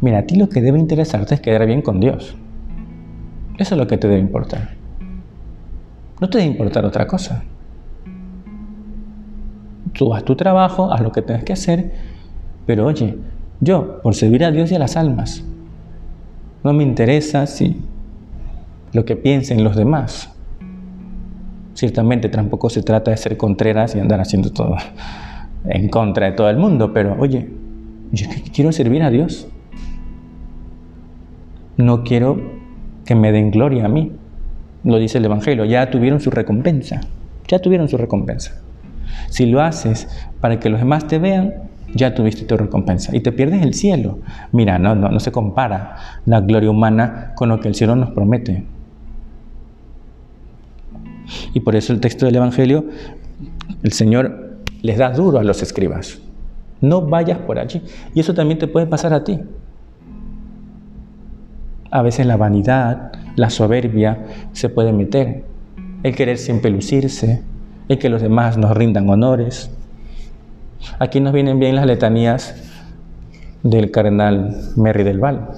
mira, 0.00 0.18
a 0.18 0.22
ti 0.22 0.34
lo 0.34 0.48
que 0.48 0.60
debe 0.60 0.80
interesarte 0.80 1.36
es 1.36 1.40
quedar 1.40 1.64
bien 1.64 1.80
con 1.80 2.00
Dios. 2.00 2.34
Eso 3.56 3.74
es 3.76 3.78
lo 3.78 3.86
que 3.86 3.98
te 3.98 4.08
debe 4.08 4.18
importar. 4.18 4.70
No 6.20 6.28
te 6.28 6.38
debe 6.38 6.50
importar 6.50 6.84
otra 6.84 7.06
cosa. 7.06 7.44
Tú 9.92 10.12
haz 10.12 10.24
tu 10.24 10.34
trabajo, 10.34 10.92
haz 10.92 11.02
lo 11.02 11.12
que 11.12 11.22
tengas 11.22 11.44
que 11.44 11.52
hacer, 11.52 11.92
pero 12.66 12.84
oye, 12.84 13.16
yo, 13.60 14.02
por 14.02 14.16
servir 14.16 14.44
a 14.44 14.50
Dios 14.50 14.72
y 14.72 14.74
a 14.74 14.80
las 14.80 14.96
almas, 14.96 15.44
no 16.62 16.72
me 16.72 16.82
interesa 16.82 17.46
si 17.46 17.82
lo 18.92 19.04
que 19.04 19.16
piensen 19.16 19.64
los 19.64 19.76
demás. 19.76 20.34
Ciertamente 21.74 22.28
tampoco 22.28 22.68
se 22.68 22.82
trata 22.82 23.10
de 23.10 23.16
ser 23.16 23.36
contreras 23.36 23.94
y 23.94 24.00
andar 24.00 24.20
haciendo 24.20 24.50
todo 24.50 24.76
en 25.64 25.88
contra 25.88 26.26
de 26.26 26.32
todo 26.32 26.50
el 26.50 26.56
mundo, 26.56 26.92
pero 26.92 27.16
oye, 27.18 27.48
yo 28.12 28.26
quiero 28.54 28.72
servir 28.72 29.02
a 29.02 29.10
Dios. 29.10 29.48
No 31.76 32.04
quiero 32.04 32.38
que 33.04 33.14
me 33.14 33.32
den 33.32 33.50
gloria 33.50 33.86
a 33.86 33.88
mí. 33.88 34.12
Lo 34.84 34.98
dice 34.98 35.18
el 35.18 35.24
Evangelio, 35.24 35.64
ya 35.64 35.90
tuvieron 35.90 36.20
su 36.20 36.30
recompensa. 36.30 37.00
Ya 37.48 37.58
tuvieron 37.58 37.88
su 37.88 37.96
recompensa. 37.96 38.60
Si 39.28 39.46
lo 39.46 39.60
haces 39.60 40.08
para 40.40 40.60
que 40.60 40.68
los 40.68 40.80
demás 40.80 41.06
te 41.06 41.18
vean, 41.18 41.69
ya 41.94 42.14
tuviste 42.14 42.44
tu 42.44 42.56
recompensa 42.56 43.14
y 43.16 43.20
te 43.20 43.32
pierdes 43.32 43.62
el 43.62 43.74
cielo. 43.74 44.18
Mira, 44.52 44.78
no, 44.78 44.94
no, 44.94 45.08
no 45.08 45.20
se 45.20 45.32
compara 45.32 45.96
la 46.26 46.40
gloria 46.40 46.70
humana 46.70 47.32
con 47.36 47.48
lo 47.48 47.60
que 47.60 47.68
el 47.68 47.74
cielo 47.74 47.96
nos 47.96 48.10
promete. 48.10 48.64
Y 51.54 51.60
por 51.60 51.76
eso 51.76 51.92
el 51.92 52.00
texto 52.00 52.26
del 52.26 52.36
Evangelio, 52.36 52.84
el 53.82 53.92
Señor 53.92 54.58
les 54.82 54.98
da 54.98 55.10
duro 55.10 55.38
a 55.38 55.44
los 55.44 55.62
escribas. 55.62 56.20
No 56.80 57.02
vayas 57.02 57.38
por 57.38 57.58
allí. 57.58 57.82
Y 58.14 58.20
eso 58.20 58.34
también 58.34 58.58
te 58.58 58.66
puede 58.66 58.86
pasar 58.86 59.12
a 59.12 59.24
ti. 59.24 59.38
A 61.90 62.02
veces 62.02 62.26
la 62.26 62.36
vanidad, 62.36 63.12
la 63.36 63.50
soberbia 63.50 64.24
se 64.52 64.68
puede 64.68 64.92
meter. 64.92 65.44
El 66.02 66.14
querer 66.14 66.38
siempre 66.38 66.70
lucirse, 66.70 67.42
el 67.88 67.98
que 67.98 68.08
los 68.08 68.22
demás 68.22 68.56
nos 68.56 68.76
rindan 68.76 69.08
honores. 69.08 69.70
Aquí 70.98 71.20
nos 71.20 71.32
vienen 71.32 71.58
bien 71.58 71.76
las 71.76 71.86
letanías 71.86 72.54
del 73.62 73.90
cardenal 73.90 74.56
Merry 74.76 75.04
del 75.04 75.18
Val, 75.18 75.48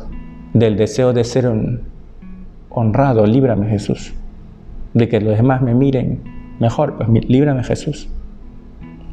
del 0.54 0.76
deseo 0.76 1.12
de 1.12 1.24
ser 1.24 1.50
honrado, 2.70 3.26
líbrame 3.26 3.68
Jesús, 3.68 4.14
de 4.94 5.08
que 5.08 5.20
los 5.20 5.36
demás 5.36 5.62
me 5.62 5.74
miren 5.74 6.20
mejor, 6.58 6.96
pues 6.96 7.08
líbrame 7.28 7.62
Jesús. 7.64 8.08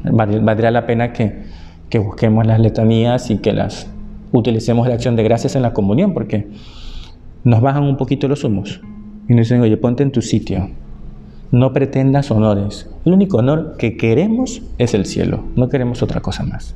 Valdría 0.04 0.70
la 0.70 0.86
pena 0.86 1.12
que, 1.12 1.42
que 1.88 1.98
busquemos 1.98 2.46
las 2.46 2.58
letanías 2.58 3.30
y 3.30 3.38
que 3.38 3.52
las 3.52 3.90
utilicemos 4.32 4.86
de 4.86 4.94
acción 4.94 5.16
de 5.16 5.22
gracias 5.24 5.56
en 5.56 5.62
la 5.62 5.72
comunión, 5.72 6.14
porque 6.14 6.48
nos 7.44 7.60
bajan 7.60 7.84
un 7.84 7.96
poquito 7.96 8.28
los 8.28 8.44
humos. 8.44 8.80
Y 9.28 9.34
nos 9.34 9.46
dicen, 9.46 9.60
oye, 9.60 9.76
ponte 9.76 10.02
en 10.02 10.10
tu 10.10 10.22
sitio, 10.22 10.70
no 11.50 11.72
pretendas 11.72 12.30
honores. 12.30 12.88
El 13.04 13.12
único 13.12 13.38
honor 13.38 13.76
que 13.78 13.96
queremos 13.96 14.62
es 14.78 14.94
el 14.94 15.06
cielo, 15.06 15.44
no 15.56 15.68
queremos 15.68 16.02
otra 16.02 16.20
cosa 16.20 16.44
más. 16.44 16.74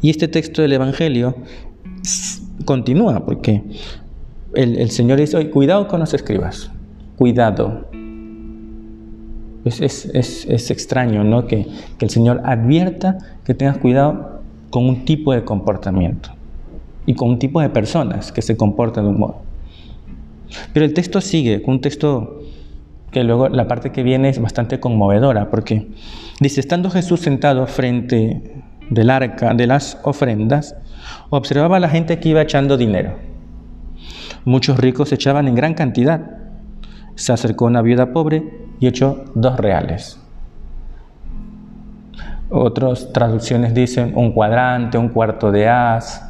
Y 0.00 0.10
este 0.10 0.28
texto 0.28 0.62
del 0.62 0.72
Evangelio 0.72 1.34
continúa 2.64 3.24
porque 3.24 3.62
el, 4.54 4.90
Señor 4.90 5.18
dice, 5.18 5.50
cuidado 5.50 5.88
con 5.88 6.00
los 6.00 6.14
escribas, 6.14 6.70
cuidado. 7.16 7.88
Es, 9.64 10.70
extraño 10.70 11.24
¿no? 11.24 11.46
que, 11.46 11.66
que 11.98 12.04
el 12.06 12.10
Señor 12.10 12.40
advierta 12.44 13.18
que 13.44 13.54
tengas 13.54 13.76
cuidado 13.78 14.40
con 14.70 14.86
un 14.86 15.04
tipo 15.04 15.32
de 15.32 15.44
comportamiento 15.44 16.30
y 17.04 17.14
con 17.14 17.30
un 17.30 17.38
tipo 17.38 17.60
de 17.60 17.68
personas 17.68 18.32
que 18.32 18.40
se 18.40 18.56
comportan 18.56 19.04
de 19.04 19.10
un 19.10 19.18
modo. 19.18 19.47
Pero 20.72 20.84
el 20.86 20.94
texto 20.94 21.20
sigue, 21.20 21.62
un 21.66 21.80
texto 21.80 22.42
que 23.10 23.24
luego 23.24 23.48
la 23.48 23.66
parte 23.66 23.90
que 23.90 24.02
viene 24.02 24.28
es 24.28 24.40
bastante 24.40 24.80
conmovedora, 24.80 25.50
porque 25.50 25.88
dice, 26.40 26.60
estando 26.60 26.90
Jesús 26.90 27.20
sentado 27.20 27.66
frente 27.66 28.62
del 28.90 29.10
arca 29.10 29.54
de 29.54 29.66
las 29.66 29.98
ofrendas, 30.02 30.76
observaba 31.30 31.76
a 31.76 31.80
la 31.80 31.88
gente 31.88 32.18
que 32.18 32.30
iba 32.30 32.42
echando 32.42 32.76
dinero. 32.76 33.16
Muchos 34.44 34.78
ricos 34.78 35.12
echaban 35.12 35.48
en 35.48 35.54
gran 35.54 35.74
cantidad. 35.74 36.38
Se 37.14 37.32
acercó 37.32 37.66
una 37.66 37.82
viuda 37.82 38.12
pobre 38.12 38.44
y 38.80 38.86
echó 38.86 39.24
dos 39.34 39.56
reales. 39.58 40.20
Otras 42.50 43.12
traducciones 43.12 43.74
dicen 43.74 44.12
un 44.14 44.32
cuadrante, 44.32 44.96
un 44.96 45.08
cuarto 45.08 45.50
de 45.50 45.68
as. 45.68 46.24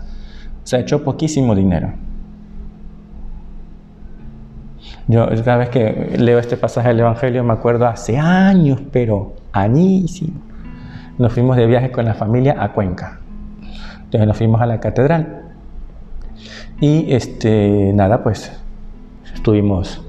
Se 0.65 0.79
echó 0.81 1.05
poquísimo 1.05 1.55
dinero. 1.55 1.93
Yo 5.09 5.27
cada 5.43 5.57
vez 5.57 5.71
que 5.71 6.17
leo 6.19 6.39
este 6.39 6.59
pasaje 6.59 6.89
del 6.89 7.01
Evangelio 7.01 7.43
me 7.43 7.55
acuerdo 7.55 7.87
hace 7.87 8.19
años, 8.19 8.81
pero 8.93 9.35
añísimo. 9.53 10.41
Nos 11.17 11.33
fuimos 11.33 11.57
de 11.57 11.67
viaje 11.67 11.91
con 11.91 12.05
la 12.05 12.13
familia 12.13 12.63
a 12.63 12.75
Cuenca. 12.75 13.19
Entonces 14.05 14.29
nos 14.29 14.37
fuimos 14.37 14.61
a 14.61 14.67
la 14.67 14.81
catedral. 14.81 15.45
Y 16.81 17.11
este, 17.13 17.91
nada, 17.95 18.23
pues 18.23 18.53
estuvimos. 19.35 20.05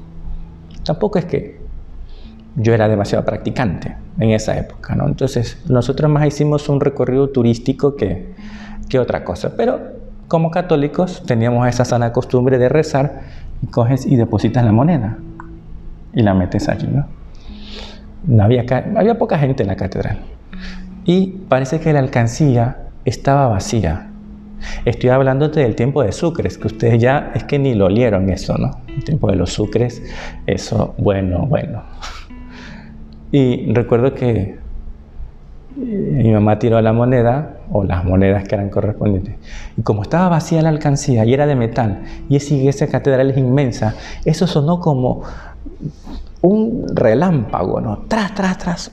Tampoco 0.84 1.18
es 1.18 1.25
que 1.25 1.62
yo 2.58 2.74
era 2.74 2.89
demasiado 2.89 3.24
practicante 3.24 3.96
en 4.20 4.32
esa 4.32 4.58
época, 4.58 4.96
¿no? 4.96 5.08
Entonces 5.08 5.63
nosotros 5.70 6.12
más 6.12 6.27
hicimos 6.27 6.68
un 6.68 6.82
recorrido 6.82 7.29
turístico 7.29 7.96
que, 7.96 8.34
que 8.89 9.00
otra 9.00 9.24
cosa. 9.24 9.56
Pero 9.56 9.79
como 10.27 10.51
católicos 10.51 11.24
teníamos 11.25 11.68
esa 11.68 11.86
sana 11.86 12.12
costumbre 12.12 12.58
de 12.58 12.68
rezar 12.68 13.22
y 13.62 13.68
coges 13.68 14.06
y 14.06 14.16
depositas 14.16 14.63
la 14.63 14.72
moneda 14.72 15.18
y 16.13 16.22
la 16.22 16.34
metes 16.34 16.70
allí, 16.70 16.88
¿no? 16.88 17.06
había, 18.44 19.18
poca 19.18 19.38
gente 19.39 19.63
en 19.63 19.70
la 19.70 19.75
catedral 19.75 20.20
y 21.06 21.28
parece 21.48 21.80
que 21.80 21.94
la 21.94 22.00
alcancía 22.00 22.89
estaba 23.06 23.48
vacía. 23.48 24.08
Estoy 24.84 25.10
hablándote 25.10 25.62
del 25.62 25.75
tiempo 25.75 26.04
de 26.04 26.12
Sucres, 26.12 26.58
que 26.58 26.68
ustedes 26.68 27.01
ya 27.01 27.32
es 27.34 27.46
que 27.46 27.58
ni 27.58 27.74
lo 27.74 27.86
olieron 27.86 28.30
eso, 28.30 28.58
¿no? 28.58 28.72
El 28.88 29.04
tiempo 29.06 29.30
de 29.30 29.38
los 29.38 29.54
Sucres, 29.54 30.04
eso, 30.46 30.94
bueno, 30.98 31.46
bueno. 31.46 31.84
Y 33.32 33.72
recuerdo 33.74 34.13
que 34.13 34.58
mi 35.75 36.32
mamá 36.32 36.60
tiró 36.60 36.82
la 36.82 36.92
moneda, 36.92 37.59
o 37.72 37.84
las 37.84 38.04
monedas 38.04 38.48
que 38.48 38.56
eran 38.56 38.70
correspondientes. 38.70 39.36
Y 39.78 39.82
como 39.82 40.04
estaba 40.04 40.30
vacía 40.30 40.62
la 40.62 40.70
alcancía 40.70 41.26
y 41.26 41.34
era 41.34 41.46
de 41.46 41.56
metal, 41.56 42.04
y 42.30 42.36
esa 42.36 42.54
iglesia 42.54 42.88
catedral 42.88 43.32
es 43.32 43.38
inmensa, 43.38 43.96
eso 44.26 44.48
sonó 44.48 44.80
como 44.80 45.24
un 46.42 46.86
relámpago, 46.94 47.82
¿no? 47.82 48.00
Tras, 48.08 48.34
tras, 48.34 48.58
tras. 48.58 48.92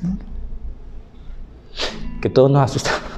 Que 2.21 2.31
todos 2.31 2.51
nos 2.51 2.63
asustamos. 2.63 3.03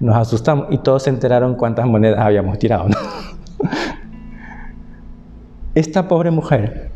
Nos 0.00 0.16
asustamos 0.16 0.66
y 0.70 0.78
todos 0.78 1.04
se 1.04 1.10
enteraron 1.10 1.54
cuántas 1.54 1.86
monedas 1.86 2.20
habíamos 2.20 2.58
tirado. 2.58 2.86
Esta 5.74 6.08
pobre 6.08 6.30
mujer 6.30 6.90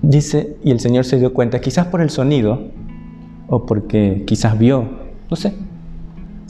dice, 0.00 0.56
y 0.62 0.70
el 0.70 0.80
Señor 0.80 1.04
se 1.04 1.18
dio 1.18 1.34
cuenta, 1.34 1.60
quizás 1.60 1.86
por 1.86 2.00
el 2.00 2.10
sonido, 2.10 2.68
o 3.48 3.66
porque 3.66 4.24
quizás 4.26 4.58
vio 4.58 5.00
no 5.30 5.36
sé. 5.36 5.54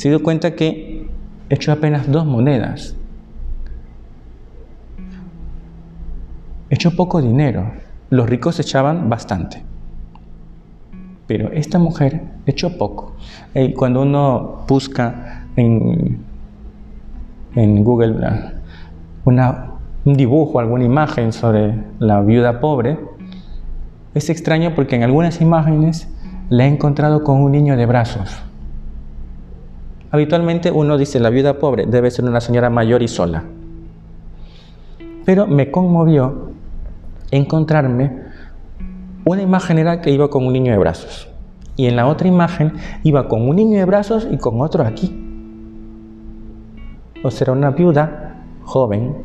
Se 0.00 0.08
dio 0.08 0.22
cuenta 0.22 0.54
que 0.54 1.10
echó 1.50 1.72
apenas 1.72 2.10
dos 2.10 2.24
monedas. 2.24 2.96
Echó 6.70 6.96
poco 6.96 7.20
dinero. 7.20 7.70
Los 8.08 8.26
ricos 8.26 8.58
echaban 8.58 9.10
bastante. 9.10 9.62
Pero 11.26 11.52
esta 11.52 11.78
mujer 11.78 12.22
echó 12.46 12.78
poco. 12.78 13.14
Y 13.54 13.74
cuando 13.74 14.00
uno 14.00 14.64
busca 14.66 15.44
en, 15.56 16.24
en 17.54 17.84
Google 17.84 18.26
una, 19.26 19.72
un 20.06 20.14
dibujo, 20.14 20.60
alguna 20.60 20.84
imagen 20.84 21.30
sobre 21.30 21.74
la 21.98 22.22
viuda 22.22 22.58
pobre, 22.58 22.98
es 24.14 24.30
extraño 24.30 24.74
porque 24.74 24.96
en 24.96 25.02
algunas 25.02 25.42
imágenes 25.42 26.08
la 26.48 26.64
he 26.64 26.68
encontrado 26.68 27.22
con 27.22 27.42
un 27.42 27.52
niño 27.52 27.76
de 27.76 27.84
brazos. 27.84 28.49
Habitualmente 30.10 30.72
uno 30.72 30.98
dice 30.98 31.20
la 31.20 31.30
viuda 31.30 31.58
pobre 31.58 31.86
debe 31.86 32.10
ser 32.10 32.24
una 32.24 32.40
señora 32.40 32.68
mayor 32.68 33.02
y 33.02 33.08
sola. 33.08 33.44
Pero 35.24 35.46
me 35.46 35.70
conmovió 35.70 36.50
encontrarme 37.30 38.28
Una 39.24 39.42
imagen 39.42 39.78
era 39.78 40.00
que 40.00 40.10
iba 40.10 40.28
con 40.30 40.46
un 40.46 40.52
niño 40.52 40.72
de 40.72 40.78
brazos. 40.78 41.28
Y 41.76 41.86
en 41.86 41.94
la 41.94 42.06
otra 42.06 42.26
imagen 42.26 42.72
iba 43.04 43.28
con 43.28 43.48
un 43.48 43.54
niño 43.54 43.78
de 43.78 43.84
brazos 43.84 44.26
y 44.30 44.38
con 44.38 44.60
otro 44.60 44.82
aquí. 44.84 45.14
O 47.22 47.30
sea, 47.30 47.52
una 47.52 47.70
viuda 47.70 48.42
joven 48.64 49.24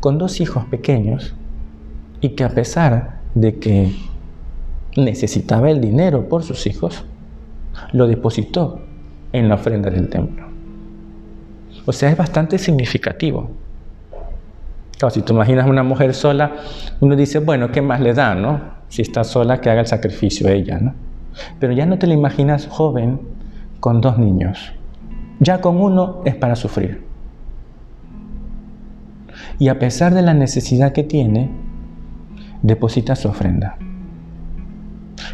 con 0.00 0.18
dos 0.18 0.40
hijos 0.40 0.64
pequeños 0.64 1.34
y 2.20 2.30
que 2.30 2.44
a 2.44 2.48
pesar 2.48 3.20
de 3.34 3.58
que 3.58 3.94
necesitaba 4.96 5.70
el 5.70 5.80
dinero 5.80 6.28
por 6.28 6.42
sus 6.42 6.66
hijos, 6.66 7.04
lo 7.92 8.06
depositó 8.06 8.80
en 9.34 9.48
la 9.48 9.56
ofrenda 9.56 9.90
del 9.90 10.08
templo. 10.08 10.46
O 11.84 11.92
sea, 11.92 12.08
es 12.08 12.16
bastante 12.16 12.56
significativo. 12.56 13.50
si 15.10 15.22
tú 15.22 15.34
imaginas 15.34 15.66
una 15.66 15.82
mujer 15.82 16.14
sola, 16.14 16.52
uno 17.00 17.16
dice, 17.16 17.40
bueno, 17.40 17.70
¿qué 17.70 17.82
más 17.82 18.00
le 18.00 18.14
da, 18.14 18.34
no? 18.36 18.60
Si 18.88 19.02
está 19.02 19.24
sola, 19.24 19.60
que 19.60 19.68
haga 19.68 19.80
el 19.80 19.86
sacrificio 19.86 20.48
ella, 20.48 20.78
¿no? 20.78 20.94
Pero 21.58 21.72
ya 21.72 21.84
no 21.84 21.98
te 21.98 22.06
la 22.06 22.14
imaginas 22.14 22.68
joven 22.68 23.20
con 23.80 24.00
dos 24.00 24.18
niños. 24.18 24.72
Ya 25.40 25.60
con 25.60 25.80
uno 25.80 26.22
es 26.24 26.36
para 26.36 26.54
sufrir. 26.54 27.02
Y 29.58 29.68
a 29.68 29.80
pesar 29.80 30.14
de 30.14 30.22
la 30.22 30.32
necesidad 30.32 30.92
que 30.92 31.02
tiene, 31.02 31.50
deposita 32.62 33.16
su 33.16 33.28
ofrenda. 33.28 33.76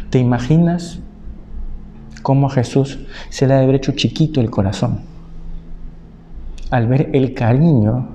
¿Te 0.09 0.17
imaginas 0.17 1.01
cómo 2.21 2.47
a 2.47 2.51
Jesús 2.51 2.99
se 3.29 3.47
le 3.47 3.53
ha 3.53 3.63
hecho 3.63 3.93
chiquito 3.93 4.41
el 4.41 4.49
corazón? 4.49 5.01
Al 6.69 6.87
ver 6.87 7.09
el 7.13 7.33
cariño 7.33 8.09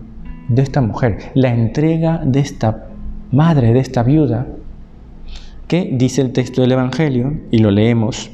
de 0.49 0.63
esta 0.63 0.81
mujer, 0.81 1.33
la 1.35 1.53
entrega 1.53 2.21
de 2.25 2.41
esta 2.41 2.87
madre, 3.33 3.73
de 3.73 3.81
esta 3.81 4.03
viuda, 4.03 4.47
que 5.69 5.91
dice 5.93 6.23
el 6.23 6.33
texto 6.33 6.63
del 6.63 6.73
Evangelio, 6.73 7.41
y 7.51 7.59
lo 7.59 7.71
leemos 7.71 8.31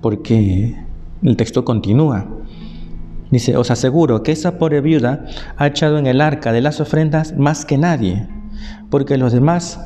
porque 0.00 0.76
el 1.22 1.36
texto 1.36 1.64
continúa. 1.64 2.26
Dice, 3.30 3.56
os 3.56 3.70
aseguro 3.70 4.22
que 4.22 4.32
esa 4.32 4.58
pobre 4.58 4.80
viuda 4.80 5.26
ha 5.56 5.66
echado 5.66 5.98
en 5.98 6.06
el 6.06 6.20
arca 6.20 6.52
de 6.52 6.60
las 6.60 6.80
ofrendas 6.80 7.36
más 7.36 7.64
que 7.64 7.76
nadie, 7.76 8.26
porque 8.90 9.18
los 9.18 9.32
demás 9.32 9.80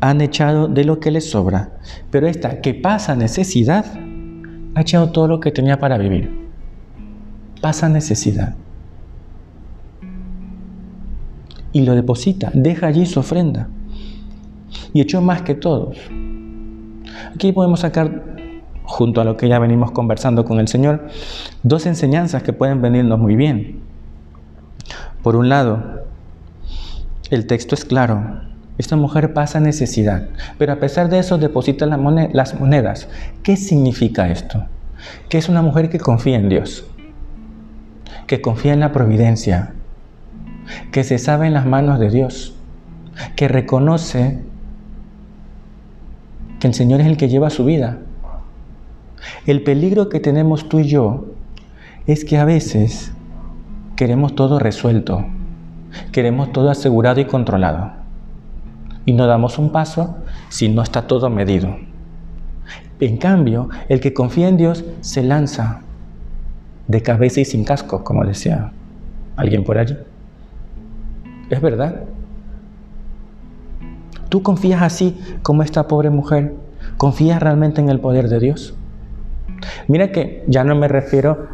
han 0.00 0.20
echado 0.20 0.68
de 0.68 0.84
lo 0.84 1.00
que 1.00 1.10
les 1.10 1.30
sobra, 1.30 1.70
pero 2.10 2.26
esta 2.26 2.60
que 2.60 2.74
pasa 2.74 3.16
necesidad, 3.16 3.84
ha 4.74 4.80
echado 4.80 5.10
todo 5.10 5.26
lo 5.28 5.40
que 5.40 5.50
tenía 5.50 5.78
para 5.78 5.96
vivir. 5.96 6.48
Pasa 7.60 7.88
necesidad. 7.88 8.54
Y 11.72 11.82
lo 11.82 11.94
deposita, 11.94 12.50
deja 12.54 12.86
allí 12.86 13.06
su 13.06 13.20
ofrenda 13.20 13.68
y 14.92 15.00
echó 15.00 15.20
más 15.20 15.42
que 15.42 15.54
todos. 15.54 15.96
Aquí 17.34 17.52
podemos 17.52 17.80
sacar, 17.80 18.36
junto 18.84 19.20
a 19.20 19.24
lo 19.24 19.36
que 19.36 19.48
ya 19.48 19.58
venimos 19.58 19.90
conversando 19.90 20.44
con 20.44 20.58
el 20.58 20.68
Señor, 20.68 21.08
dos 21.62 21.86
enseñanzas 21.86 22.42
que 22.42 22.52
pueden 22.52 22.80
venirnos 22.82 23.18
muy 23.18 23.36
bien. 23.36 23.80
Por 25.22 25.36
un 25.36 25.48
lado, 25.48 26.04
el 27.30 27.46
texto 27.46 27.74
es 27.74 27.84
claro. 27.84 28.40
Esta 28.78 28.96
mujer 28.96 29.32
pasa 29.32 29.58
necesidad, 29.58 30.28
pero 30.58 30.72
a 30.72 30.76
pesar 30.76 31.08
de 31.08 31.18
eso 31.18 31.38
deposita 31.38 31.86
las 31.86 32.54
monedas. 32.60 33.08
¿Qué 33.42 33.56
significa 33.56 34.28
esto? 34.28 34.66
Que 35.28 35.38
es 35.38 35.48
una 35.48 35.62
mujer 35.62 35.88
que 35.88 35.98
confía 35.98 36.36
en 36.36 36.48
Dios, 36.48 36.86
que 38.26 38.42
confía 38.42 38.74
en 38.74 38.80
la 38.80 38.92
providencia, 38.92 39.72
que 40.92 41.04
se 41.04 41.18
sabe 41.18 41.46
en 41.46 41.54
las 41.54 41.64
manos 41.64 41.98
de 41.98 42.10
Dios, 42.10 42.54
que 43.34 43.48
reconoce 43.48 44.40
que 46.60 46.66
el 46.66 46.74
Señor 46.74 47.00
es 47.00 47.06
el 47.06 47.16
que 47.16 47.28
lleva 47.28 47.50
su 47.50 47.64
vida. 47.64 47.98
El 49.46 49.62
peligro 49.62 50.08
que 50.08 50.20
tenemos 50.20 50.68
tú 50.68 50.80
y 50.80 50.84
yo 50.84 51.26
es 52.06 52.24
que 52.24 52.36
a 52.36 52.44
veces 52.44 53.12
queremos 53.96 54.34
todo 54.34 54.58
resuelto, 54.58 55.24
queremos 56.12 56.52
todo 56.52 56.70
asegurado 56.70 57.20
y 57.20 57.24
controlado. 57.24 58.05
Y 59.06 59.14
no 59.14 59.26
damos 59.26 59.58
un 59.58 59.70
paso 59.70 60.18
si 60.50 60.68
no 60.68 60.82
está 60.82 61.06
todo 61.06 61.30
medido. 61.30 61.76
En 63.00 63.16
cambio, 63.16 63.68
el 63.88 64.00
que 64.00 64.12
confía 64.12 64.48
en 64.48 64.56
Dios 64.58 64.84
se 65.00 65.22
lanza 65.22 65.80
de 66.88 67.02
cabeza 67.02 67.40
y 67.40 67.44
sin 67.44 67.64
casco, 67.64 68.04
como 68.04 68.24
decía 68.24 68.72
alguien 69.36 69.64
por 69.64 69.78
allí. 69.78 69.96
Es 71.50 71.60
verdad. 71.60 72.02
¿Tú 74.28 74.42
confías 74.42 74.82
así 74.82 75.18
como 75.42 75.62
esta 75.62 75.86
pobre 75.86 76.10
mujer? 76.10 76.54
¿Confías 76.96 77.40
realmente 77.40 77.80
en 77.80 77.88
el 77.88 78.00
poder 78.00 78.28
de 78.28 78.40
Dios? 78.40 78.74
Mira 79.88 80.10
que 80.10 80.44
ya 80.48 80.64
no 80.64 80.74
me 80.74 80.88
refiero 80.88 81.48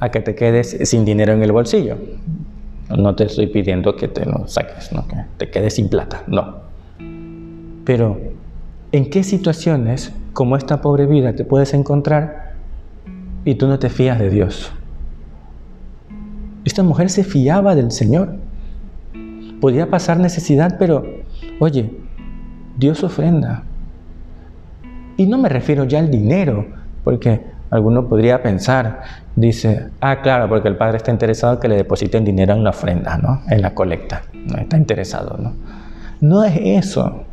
a 0.00 0.10
que 0.10 0.20
te 0.20 0.34
quedes 0.34 0.78
sin 0.88 1.04
dinero 1.04 1.32
en 1.32 1.42
el 1.42 1.52
bolsillo. 1.52 1.96
No 2.88 3.14
te 3.14 3.24
estoy 3.24 3.46
pidiendo 3.48 3.96
que 3.96 4.08
te 4.08 4.24
lo 4.24 4.46
saques, 4.46 4.92
¿no? 4.92 5.06
que 5.06 5.16
te 5.36 5.50
quedes 5.50 5.74
sin 5.74 5.88
plata, 5.88 6.22
no. 6.26 6.63
Pero, 7.84 8.18
¿en 8.92 9.10
qué 9.10 9.22
situaciones 9.22 10.12
como 10.32 10.56
esta 10.56 10.80
pobre 10.80 11.06
vida 11.06 11.34
te 11.34 11.44
puedes 11.44 11.74
encontrar 11.74 12.54
y 13.44 13.56
tú 13.56 13.68
no 13.68 13.78
te 13.78 13.90
fías 13.90 14.18
de 14.18 14.30
Dios? 14.30 14.72
Esta 16.64 16.82
mujer 16.82 17.10
se 17.10 17.24
fiaba 17.24 17.74
del 17.74 17.90
Señor. 17.90 18.36
Podía 19.60 19.90
pasar 19.90 20.18
necesidad, 20.18 20.76
pero, 20.78 21.04
oye, 21.58 21.90
Dios 22.78 23.04
ofrenda. 23.04 23.64
Y 25.16 25.26
no 25.26 25.38
me 25.38 25.48
refiero 25.48 25.84
ya 25.84 25.98
al 25.98 26.10
dinero, 26.10 26.66
porque 27.04 27.42
alguno 27.70 28.08
podría 28.08 28.42
pensar, 28.42 29.02
dice, 29.36 29.88
ah, 30.00 30.22
claro, 30.22 30.48
porque 30.48 30.68
el 30.68 30.76
padre 30.76 30.96
está 30.96 31.10
interesado 31.10 31.60
que 31.60 31.68
le 31.68 31.76
depositen 31.76 32.24
dinero 32.24 32.54
en 32.54 32.64
la 32.64 32.70
ofrenda, 32.70 33.18
¿no? 33.18 33.42
En 33.48 33.60
la 33.60 33.74
colecta. 33.74 34.22
Está 34.58 34.76
interesado, 34.76 35.36
¿no? 35.38 35.52
No 36.20 36.44
es 36.44 36.56
eso. 36.56 37.24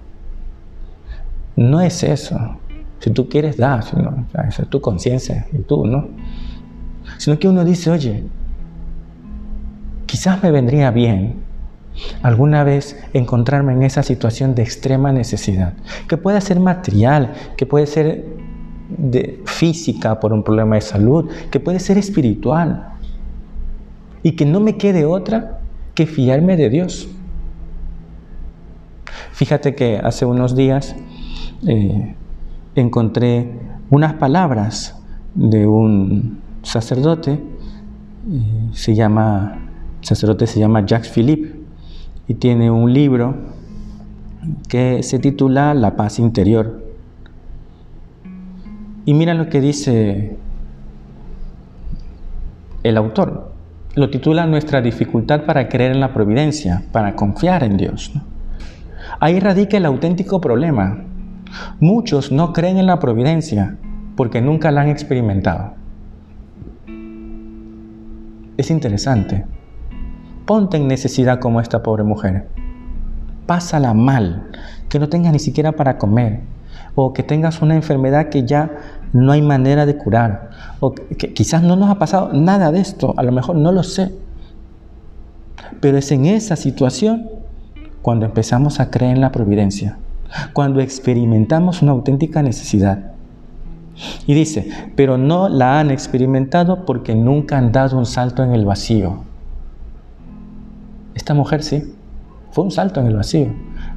No 1.55 1.81
es 1.81 2.03
eso. 2.03 2.57
Si 2.99 3.09
tú 3.09 3.27
quieres, 3.27 3.57
da. 3.57 3.83
¿no? 3.97 4.25
Esa 4.47 4.63
es 4.63 4.69
tu 4.69 4.79
conciencia 4.79 5.47
y 5.51 5.59
tú, 5.59 5.85
¿no? 5.85 6.07
Sino 7.17 7.37
que 7.39 7.47
uno 7.47 7.65
dice, 7.65 7.89
oye, 7.89 8.23
quizás 10.05 10.41
me 10.43 10.51
vendría 10.51 10.91
bien 10.91 11.35
alguna 12.21 12.63
vez 12.63 12.97
encontrarme 13.13 13.73
en 13.73 13.83
esa 13.83 14.03
situación 14.03 14.55
de 14.55 14.63
extrema 14.63 15.11
necesidad, 15.11 15.73
que 16.07 16.17
puede 16.17 16.39
ser 16.41 16.59
material, 16.59 17.33
que 17.57 17.65
puede 17.65 17.85
ser 17.87 18.25
de 18.97 19.41
física 19.45 20.19
por 20.19 20.33
un 20.33 20.43
problema 20.43 20.75
de 20.75 20.81
salud, 20.81 21.29
que 21.49 21.59
puede 21.59 21.79
ser 21.79 21.97
espiritual, 21.97 22.93
y 24.23 24.33
que 24.33 24.45
no 24.45 24.59
me 24.59 24.77
quede 24.77 25.05
otra 25.05 25.59
que 25.95 26.05
fiarme 26.05 26.57
de 26.57 26.69
Dios. 26.69 27.07
Fíjate 29.33 29.75
que 29.75 29.99
hace 30.03 30.25
unos 30.25 30.55
días 30.55 30.95
eh, 31.67 32.15
encontré 32.75 33.51
unas 33.89 34.13
palabras 34.13 34.97
de 35.35 35.67
un 35.67 36.39
sacerdote, 36.63 37.33
eh, 37.33 38.69
se 38.73 38.95
llama, 38.95 39.59
el 39.99 40.05
sacerdote 40.05 40.47
se 40.47 40.59
llama 40.59 40.85
Jacques 40.85 41.11
Philippe, 41.11 41.59
y 42.27 42.35
tiene 42.35 42.71
un 42.71 42.93
libro 42.93 43.35
que 44.69 45.03
se 45.03 45.19
titula 45.19 45.73
La 45.73 45.95
paz 45.95 46.19
interior. 46.19 46.81
Y 49.05 49.13
mira 49.13 49.33
lo 49.33 49.49
que 49.49 49.59
dice 49.59 50.37
el 52.83 52.97
autor. 52.97 53.51
Lo 53.95 54.09
titula 54.09 54.45
Nuestra 54.45 54.81
dificultad 54.81 55.45
para 55.45 55.67
creer 55.67 55.91
en 55.91 55.99
la 55.99 56.13
providencia, 56.13 56.83
para 56.91 57.15
confiar 57.15 57.63
en 57.63 57.77
Dios. 57.77 58.13
Ahí 59.19 59.39
radica 59.39 59.77
el 59.77 59.85
auténtico 59.85 60.39
problema. 60.39 61.03
Muchos 61.79 62.31
no 62.31 62.53
creen 62.53 62.77
en 62.77 62.85
la 62.85 62.99
providencia 62.99 63.77
porque 64.15 64.41
nunca 64.41 64.71
la 64.71 64.81
han 64.81 64.89
experimentado. 64.89 65.73
Es 68.57 68.69
interesante. 68.69 69.45
Ponte 70.45 70.77
en 70.77 70.87
necesidad 70.87 71.39
como 71.39 71.61
esta 71.61 71.81
pobre 71.81 72.03
mujer. 72.03 72.47
Pásala 73.45 73.93
mal, 73.93 74.51
que 74.89 74.99
no 74.99 75.09
tengas 75.09 75.33
ni 75.33 75.39
siquiera 75.39 75.71
para 75.71 75.97
comer, 75.97 76.41
o 76.95 77.13
que 77.13 77.23
tengas 77.23 77.61
una 77.61 77.75
enfermedad 77.75 78.29
que 78.29 78.45
ya 78.45 78.71
no 79.13 79.31
hay 79.31 79.41
manera 79.41 79.85
de 79.85 79.97
curar, 79.97 80.49
o 80.79 80.93
que 80.93 81.33
quizás 81.33 81.63
no 81.63 81.75
nos 81.75 81.89
ha 81.89 81.97
pasado 81.97 82.31
nada 82.33 82.71
de 82.71 82.79
esto, 82.79 83.13
a 83.17 83.23
lo 83.23 83.31
mejor 83.31 83.55
no 83.55 83.71
lo 83.71 83.83
sé. 83.83 84.13
Pero 85.79 85.97
es 85.97 86.11
en 86.11 86.25
esa 86.25 86.55
situación 86.55 87.29
cuando 88.01 88.25
empezamos 88.25 88.79
a 88.79 88.89
creer 88.89 89.15
en 89.15 89.21
la 89.21 89.31
providencia, 89.31 89.97
cuando 90.53 90.79
experimentamos 90.79 91.81
una 91.81 91.91
auténtica 91.91 92.41
necesidad. 92.41 93.11
Y 94.25 94.33
dice, 94.33 94.69
pero 94.95 95.17
no 95.17 95.49
la 95.49 95.79
han 95.79 95.91
experimentado 95.91 96.85
porque 96.85 97.15
nunca 97.15 97.57
han 97.57 97.71
dado 97.71 97.97
un 97.97 98.05
salto 98.05 98.43
en 98.43 98.53
el 98.53 98.65
vacío. 98.65 99.23
Esta 101.13 101.33
mujer 101.33 101.63
sí, 101.63 101.93
fue 102.51 102.63
un 102.63 102.71
salto 102.71 102.99
en 102.99 103.07
el 103.07 103.15
vacío. 103.15 103.47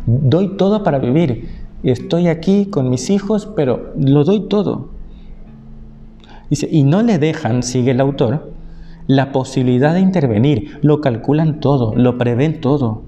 Doy 0.07 0.57
todo 0.57 0.83
para 0.83 0.99
vivir, 0.99 1.49
estoy 1.83 2.29
aquí 2.29 2.66
con 2.66 2.90
mis 2.90 3.11
hijos, 3.11 3.47
pero 3.55 3.92
lo 3.97 4.25
doy 4.25 4.49
todo. 4.49 4.88
Dice, 6.51 6.68
y 6.70 6.83
no 6.83 7.03
le 7.03 7.18
dejan, 7.18 7.62
sigue 7.62 7.92
el 7.92 8.01
autor, 8.01 8.53
la 9.07 9.33
posibilidad 9.33 9.94
de 9.94 10.01
intervenir, 10.01 10.79
lo 10.83 11.01
calculan 11.01 11.61
todo, 11.61 11.94
lo 11.94 12.18
prevén 12.18 12.61
todo. 12.61 13.03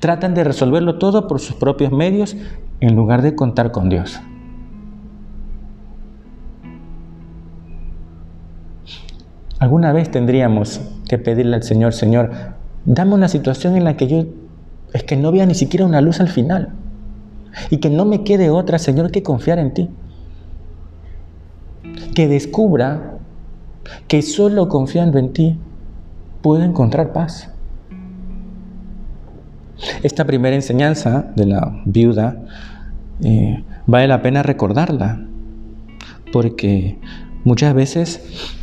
Tratan 0.00 0.34
de 0.34 0.44
resolverlo 0.44 0.98
todo 0.98 1.26
por 1.28 1.40
sus 1.40 1.56
propios 1.56 1.92
medios 1.92 2.36
en 2.80 2.94
lugar 2.94 3.22
de 3.22 3.34
contar 3.34 3.72
con 3.72 3.88
Dios. 3.88 4.20
Alguna 9.58 9.92
vez 9.92 10.10
tendríamos 10.10 10.82
que 11.08 11.18
pedirle 11.18 11.56
al 11.56 11.62
Señor, 11.62 11.94
Señor, 11.94 12.30
dame 12.84 13.14
una 13.14 13.28
situación 13.28 13.74
en 13.76 13.84
la 13.84 13.96
que 13.96 14.06
yo 14.06 14.26
es 14.92 15.02
que 15.04 15.16
no 15.16 15.32
vea 15.32 15.46
ni 15.46 15.54
siquiera 15.54 15.86
una 15.86 16.00
luz 16.00 16.20
al 16.20 16.28
final 16.28 16.72
y 17.70 17.78
que 17.78 17.90
no 17.90 18.04
me 18.04 18.22
quede 18.22 18.50
otra, 18.50 18.78
Señor, 18.78 19.10
que 19.10 19.22
confiar 19.22 19.58
en 19.58 19.72
ti. 19.72 19.90
Que 22.14 22.28
descubra 22.28 23.18
que 24.08 24.22
solo 24.22 24.68
confiando 24.68 25.18
en 25.18 25.32
ti 25.32 25.58
puedo 26.42 26.62
encontrar 26.62 27.12
paz. 27.12 27.50
Esta 30.02 30.24
primera 30.24 30.56
enseñanza 30.56 31.32
de 31.36 31.46
la 31.46 31.82
viuda 31.84 32.36
eh, 33.22 33.62
vale 33.86 34.08
la 34.08 34.22
pena 34.22 34.42
recordarla, 34.42 35.20
porque 36.32 36.98
muchas 37.44 37.74
veces 37.74 38.54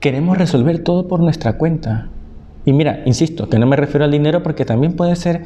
queremos 0.00 0.38
resolver 0.38 0.82
todo 0.82 1.08
por 1.08 1.20
nuestra 1.20 1.54
cuenta. 1.54 2.08
Y 2.64 2.72
mira, 2.72 3.02
insisto, 3.06 3.48
que 3.48 3.58
no 3.58 3.66
me 3.66 3.76
refiero 3.76 4.04
al 4.04 4.10
dinero 4.10 4.42
porque 4.42 4.64
también 4.64 4.94
puede 4.94 5.16
ser 5.16 5.44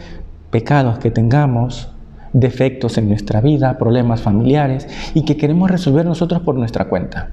pecados 0.50 0.98
que 0.98 1.10
tengamos, 1.10 1.90
defectos 2.32 2.98
en 2.98 3.08
nuestra 3.08 3.40
vida, 3.40 3.78
problemas 3.78 4.20
familiares 4.20 4.88
y 5.14 5.24
que 5.24 5.36
queremos 5.36 5.70
resolver 5.70 6.06
nosotros 6.06 6.42
por 6.42 6.54
nuestra 6.56 6.86
cuenta, 6.86 7.30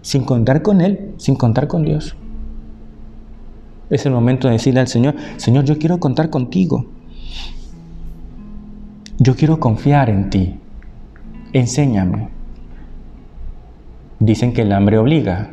sin 0.00 0.24
contar 0.24 0.62
con 0.62 0.80
Él, 0.80 1.12
sin 1.18 1.36
contar 1.36 1.68
con 1.68 1.84
Dios. 1.84 2.16
Es 3.92 4.06
el 4.06 4.12
momento 4.12 4.48
de 4.48 4.54
decirle 4.54 4.80
al 4.80 4.88
Señor, 4.88 5.16
Señor, 5.36 5.66
yo 5.66 5.78
quiero 5.78 6.00
contar 6.00 6.30
contigo. 6.30 6.86
Yo 9.18 9.36
quiero 9.36 9.60
confiar 9.60 10.08
en 10.08 10.30
ti. 10.30 10.58
Enséñame. 11.52 12.30
Dicen 14.18 14.54
que 14.54 14.62
el 14.62 14.72
hambre 14.72 14.96
obliga. 14.96 15.50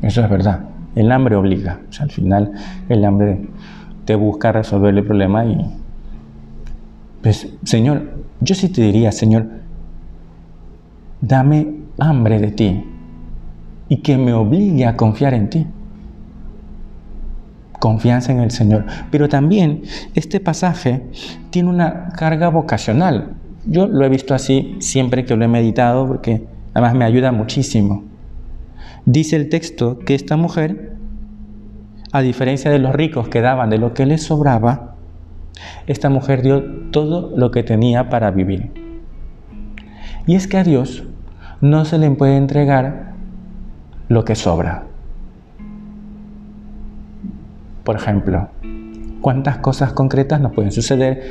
Eso 0.00 0.22
es 0.22 0.30
verdad. 0.30 0.66
El 0.94 1.10
hambre 1.10 1.34
obliga. 1.34 1.80
Al 1.98 2.12
final 2.12 2.52
el 2.88 3.04
hambre 3.04 3.48
te 4.04 4.14
busca 4.14 4.52
resolver 4.52 4.96
el 4.96 5.04
problema 5.04 5.44
y... 5.44 5.58
Pues, 7.20 7.52
Señor, 7.64 8.12
yo 8.40 8.54
sí 8.54 8.68
te 8.68 8.80
diría, 8.80 9.10
Señor, 9.10 9.48
dame 11.20 11.66
hambre 11.98 12.38
de 12.38 12.52
ti 12.52 12.84
y 13.88 13.96
que 14.02 14.16
me 14.18 14.32
obligue 14.32 14.86
a 14.86 14.96
confiar 14.96 15.34
en 15.34 15.50
ti. 15.50 15.66
Confianza 17.84 18.32
en 18.32 18.40
el 18.40 18.50
Señor. 18.50 18.86
Pero 19.10 19.28
también 19.28 19.82
este 20.14 20.40
pasaje 20.40 21.02
tiene 21.50 21.68
una 21.68 22.08
carga 22.16 22.48
vocacional. 22.48 23.34
Yo 23.66 23.86
lo 23.86 24.06
he 24.06 24.08
visto 24.08 24.32
así 24.32 24.76
siempre 24.78 25.26
que 25.26 25.36
lo 25.36 25.44
he 25.44 25.48
meditado 25.48 26.06
porque 26.06 26.46
además 26.72 26.94
me 26.94 27.04
ayuda 27.04 27.30
muchísimo. 27.30 28.04
Dice 29.04 29.36
el 29.36 29.50
texto 29.50 29.98
que 29.98 30.14
esta 30.14 30.38
mujer, 30.38 30.96
a 32.10 32.22
diferencia 32.22 32.70
de 32.70 32.78
los 32.78 32.94
ricos 32.94 33.28
que 33.28 33.42
daban 33.42 33.68
de 33.68 33.76
lo 33.76 33.92
que 33.92 34.06
les 34.06 34.22
sobraba, 34.22 34.94
esta 35.86 36.08
mujer 36.08 36.40
dio 36.40 36.64
todo 36.90 37.36
lo 37.36 37.50
que 37.50 37.64
tenía 37.64 38.08
para 38.08 38.30
vivir. 38.30 38.70
Y 40.26 40.36
es 40.36 40.48
que 40.48 40.56
a 40.56 40.64
Dios 40.64 41.04
no 41.60 41.84
se 41.84 41.98
le 41.98 42.10
puede 42.12 42.38
entregar 42.38 43.12
lo 44.08 44.24
que 44.24 44.36
sobra. 44.36 44.93
Por 47.84 47.96
ejemplo, 47.96 48.48
¿cuántas 49.20 49.58
cosas 49.58 49.92
concretas 49.92 50.40
nos 50.40 50.52
pueden 50.52 50.72
suceder 50.72 51.22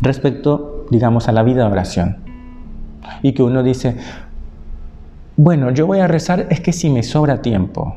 respecto, 0.00 0.86
digamos, 0.90 1.28
a 1.28 1.32
la 1.32 1.44
vida 1.44 1.64
de 1.64 1.70
oración? 1.70 2.16
Y 3.22 3.32
que 3.32 3.44
uno 3.44 3.62
dice, 3.62 3.96
bueno, 5.36 5.70
yo 5.70 5.86
voy 5.86 6.00
a 6.00 6.08
rezar 6.08 6.48
es 6.50 6.60
que 6.60 6.72
si 6.72 6.90
me 6.90 7.04
sobra 7.04 7.40
tiempo. 7.42 7.96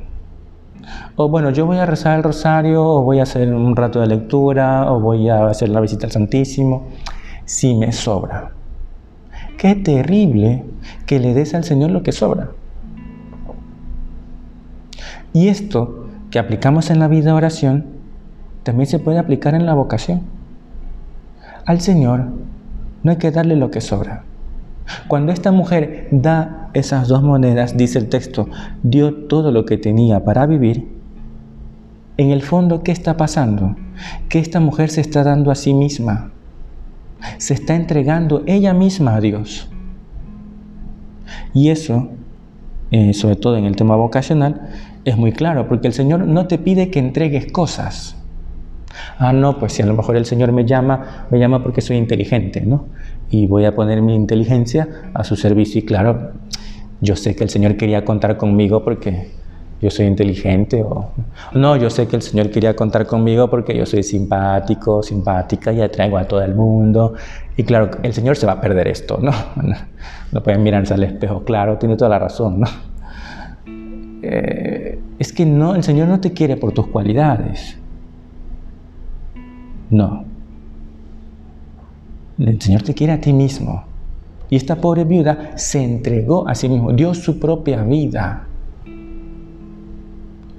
O 1.15 1.27
bueno, 1.27 1.49
yo 1.49 1.65
voy 1.65 1.77
a 1.77 1.87
rezar 1.87 2.17
el 2.17 2.23
rosario, 2.23 2.85
o 2.85 3.01
voy 3.01 3.19
a 3.19 3.23
hacer 3.23 3.51
un 3.51 3.75
rato 3.75 3.99
de 3.99 4.07
lectura, 4.07 4.91
o 4.91 4.99
voy 4.99 5.27
a 5.29 5.47
hacer 5.47 5.69
la 5.69 5.81
visita 5.81 6.05
al 6.05 6.11
Santísimo, 6.11 6.87
si 7.45 7.73
me 7.73 7.91
sobra. 7.91 8.51
Qué 9.57 9.75
terrible 9.75 10.65
que 11.07 11.19
le 11.19 11.33
des 11.33 11.55
al 11.55 11.63
Señor 11.63 11.89
lo 11.91 12.03
que 12.03 12.11
sobra. 12.11 12.51
Y 15.33 15.47
esto 15.47 16.00
que 16.31 16.39
aplicamos 16.39 16.89
en 16.89 16.99
la 16.99 17.07
vida 17.07 17.25
de 17.25 17.31
oración, 17.33 17.85
también 18.63 18.87
se 18.87 18.99
puede 18.99 19.19
aplicar 19.19 19.53
en 19.53 19.65
la 19.65 19.73
vocación. 19.73 20.21
Al 21.65 21.81
Señor 21.81 22.29
no 23.03 23.11
hay 23.11 23.17
que 23.17 23.31
darle 23.31 23.55
lo 23.55 23.69
que 23.69 23.81
sobra. 23.81 24.23
Cuando 25.07 25.31
esta 25.31 25.51
mujer 25.51 26.07
da 26.11 26.69
esas 26.73 27.07
dos 27.07 27.21
monedas, 27.21 27.77
dice 27.77 27.99
el 27.99 28.09
texto, 28.09 28.47
dio 28.81 29.27
todo 29.27 29.51
lo 29.51 29.65
que 29.65 29.77
tenía 29.77 30.23
para 30.23 30.45
vivir, 30.45 30.99
en 32.17 32.29
el 32.29 32.41
fondo, 32.41 32.83
¿qué 32.83 32.91
está 32.91 33.17
pasando? 33.17 33.75
Que 34.29 34.39
esta 34.39 34.59
mujer 34.59 34.89
se 34.89 35.01
está 35.01 35.23
dando 35.23 35.49
a 35.49 35.55
sí 35.55 35.73
misma, 35.73 36.31
se 37.37 37.53
está 37.53 37.75
entregando 37.75 38.43
ella 38.45 38.73
misma 38.73 39.15
a 39.15 39.21
Dios. 39.21 39.69
Y 41.53 41.69
eso, 41.69 42.09
eh, 42.91 43.13
sobre 43.13 43.37
todo 43.37 43.57
en 43.57 43.65
el 43.65 43.75
tema 43.75 43.95
vocacional, 43.95 44.69
es 45.05 45.17
muy 45.17 45.31
claro, 45.31 45.67
porque 45.67 45.87
el 45.87 45.93
Señor 45.93 46.25
no 46.25 46.47
te 46.47 46.57
pide 46.57 46.89
que 46.89 46.99
entregues 46.99 47.51
cosas. 47.51 48.17
Ah, 49.17 49.33
no, 49.33 49.57
pues 49.57 49.73
si 49.73 49.81
a 49.81 49.85
lo 49.85 49.93
mejor 49.93 50.15
el 50.17 50.25
Señor 50.25 50.51
me 50.51 50.65
llama, 50.65 51.27
me 51.29 51.39
llama 51.39 51.63
porque 51.63 51.81
soy 51.81 51.97
inteligente, 51.97 52.61
¿no? 52.61 52.87
y 53.31 53.47
voy 53.47 53.65
a 53.65 53.73
poner 53.73 54.01
mi 54.01 54.13
inteligencia 54.13 54.87
a 55.13 55.23
su 55.23 55.35
servicio. 55.35 55.79
Y 55.79 55.85
claro, 55.85 56.33
yo 56.99 57.15
sé 57.15 57.35
que 57.35 57.43
el 57.43 57.49
Señor 57.49 57.77
quería 57.77 58.05
contar 58.05 58.37
conmigo 58.37 58.83
porque 58.83 59.31
yo 59.81 59.89
soy 59.89 60.05
inteligente 60.05 60.83
o 60.83 61.11
no, 61.53 61.75
yo 61.75 61.89
sé 61.89 62.07
que 62.07 62.15
el 62.15 62.21
Señor 62.21 62.51
quería 62.51 62.75
contar 62.75 63.07
conmigo 63.07 63.49
porque 63.49 63.75
yo 63.75 63.85
soy 63.85 64.03
simpático, 64.03 65.01
simpática 65.01 65.71
y 65.71 65.81
atraigo 65.81 66.17
a 66.17 66.25
todo 66.25 66.43
el 66.43 66.53
mundo. 66.53 67.13
Y 67.57 67.63
claro, 67.63 67.89
el 68.03 68.13
Señor 68.13 68.35
se 68.35 68.45
va 68.45 68.53
a 68.53 68.61
perder 68.61 68.87
esto, 68.87 69.17
¿no? 69.19 69.31
No 70.31 70.41
pueden 70.41 70.63
mirarse 70.63 70.93
al 70.93 71.03
espejo, 71.03 71.43
claro, 71.43 71.77
tiene 71.77 71.97
toda 71.97 72.09
la 72.09 72.19
razón, 72.19 72.61
¿no? 72.61 72.90
Eh, 74.21 74.99
es 75.19 75.33
que 75.33 75.45
no, 75.45 75.75
el 75.75 75.83
Señor 75.83 76.07
no 76.07 76.19
te 76.19 76.31
quiere 76.31 76.57
por 76.57 76.71
tus 76.71 76.87
cualidades. 76.87 77.77
No, 79.89 80.23
el 82.39 82.61
Señor 82.61 82.81
te 82.81 82.93
quiere 82.93 83.13
a 83.13 83.21
ti 83.21 83.33
mismo. 83.33 83.83
Y 84.49 84.55
esta 84.55 84.75
pobre 84.75 85.03
viuda 85.03 85.51
se 85.55 85.83
entregó 85.83 86.47
a 86.47 86.55
sí 86.55 86.67
mismo, 86.67 86.91
dio 86.91 87.13
su 87.13 87.39
propia 87.39 87.83
vida. 87.83 88.47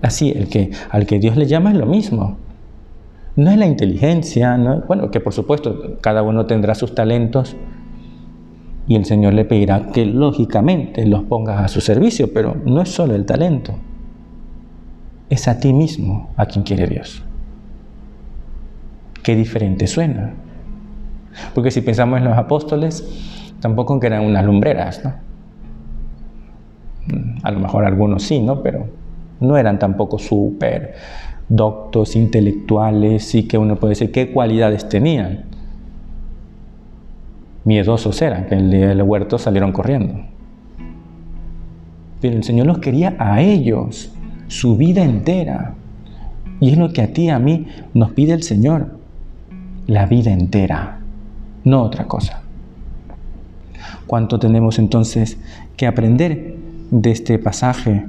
Así, 0.00 0.30
el 0.30 0.48
que, 0.48 0.70
al 0.90 1.06
que 1.06 1.18
Dios 1.18 1.36
le 1.36 1.46
llama 1.46 1.70
es 1.70 1.76
lo 1.76 1.86
mismo. 1.86 2.38
No 3.36 3.50
es 3.50 3.58
la 3.58 3.66
inteligencia, 3.66 4.56
bueno, 4.86 5.10
que 5.10 5.20
por 5.20 5.32
supuesto 5.32 5.98
cada 6.00 6.22
uno 6.22 6.46
tendrá 6.46 6.74
sus 6.74 6.94
talentos 6.94 7.56
y 8.86 8.96
el 8.96 9.04
Señor 9.04 9.34
le 9.34 9.44
pedirá 9.44 9.88
que 9.92 10.06
lógicamente 10.06 11.06
los 11.06 11.22
pongas 11.24 11.60
a 11.60 11.68
su 11.68 11.80
servicio, 11.80 12.32
pero 12.32 12.56
no 12.64 12.82
es 12.82 12.88
solo 12.88 13.14
el 13.14 13.24
talento, 13.24 13.74
es 15.30 15.48
a 15.48 15.58
ti 15.58 15.72
mismo 15.72 16.30
a 16.36 16.46
quien 16.46 16.64
quiere 16.64 16.86
Dios. 16.86 17.22
Qué 19.22 19.36
diferente 19.36 19.86
suena. 19.86 20.34
Porque 21.54 21.70
si 21.70 21.80
pensamos 21.80 22.18
en 22.18 22.24
los 22.24 22.36
apóstoles, 22.36 23.52
tampoco 23.60 23.98
que 24.00 24.08
eran 24.08 24.24
unas 24.24 24.44
lumbreras, 24.44 25.02
¿no? 25.04 25.14
A 27.42 27.50
lo 27.50 27.60
mejor 27.60 27.84
algunos 27.84 28.24
sí, 28.24 28.40
¿no? 28.40 28.62
Pero 28.62 28.88
no 29.40 29.56
eran 29.56 29.78
tampoco 29.78 30.18
súper 30.18 30.94
doctos, 31.48 32.16
intelectuales, 32.16 33.34
y 33.34 33.46
que 33.46 33.58
uno 33.58 33.76
puede 33.76 33.92
decir 33.92 34.12
qué 34.12 34.32
cualidades 34.32 34.88
tenían. 34.88 35.44
Miedosos 37.64 38.20
eran, 38.22 38.46
que 38.46 38.56
el 38.56 38.70
día 38.70 38.88
del 38.88 39.02
huerto 39.02 39.38
salieron 39.38 39.72
corriendo. 39.72 40.14
Pero 42.20 42.36
el 42.36 42.44
Señor 42.44 42.66
los 42.66 42.78
quería 42.78 43.16
a 43.18 43.40
ellos, 43.40 44.12
su 44.48 44.76
vida 44.76 45.04
entera. 45.04 45.74
Y 46.60 46.70
es 46.70 46.78
lo 46.78 46.92
que 46.92 47.02
a 47.02 47.12
ti 47.12 47.28
a 47.28 47.38
mí 47.38 47.66
nos 47.94 48.12
pide 48.12 48.32
el 48.32 48.42
Señor, 48.42 48.98
la 49.86 50.06
vida 50.06 50.32
entera 50.32 51.02
no 51.64 51.82
otra 51.82 52.06
cosa. 52.06 52.42
¿Cuánto 54.06 54.38
tenemos 54.38 54.78
entonces 54.78 55.38
que 55.76 55.86
aprender 55.86 56.56
de 56.90 57.10
este 57.10 57.38
pasaje 57.38 58.06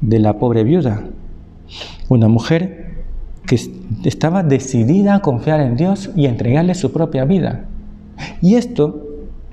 de 0.00 0.18
la 0.18 0.38
pobre 0.38 0.64
viuda? 0.64 1.04
Una 2.08 2.28
mujer 2.28 3.04
que 3.46 3.58
estaba 4.04 4.42
decidida 4.42 5.16
a 5.16 5.22
confiar 5.22 5.60
en 5.60 5.76
Dios 5.76 6.10
y 6.14 6.26
entregarle 6.26 6.74
su 6.74 6.92
propia 6.92 7.24
vida. 7.24 7.64
Y 8.40 8.54
esto 8.54 9.06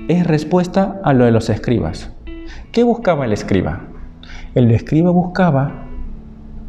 es 0.08 0.26
respuesta 0.26 1.00
a 1.04 1.14
lo 1.14 1.26
de 1.26 1.32
los 1.32 1.50
escribas. 1.50 2.12
¿Qué 2.72 2.84
buscaba 2.84 3.26
el 3.26 3.34
escriba? 3.34 3.82
El 4.56 4.72
escriba 4.72 5.12
buscaba 5.12 5.86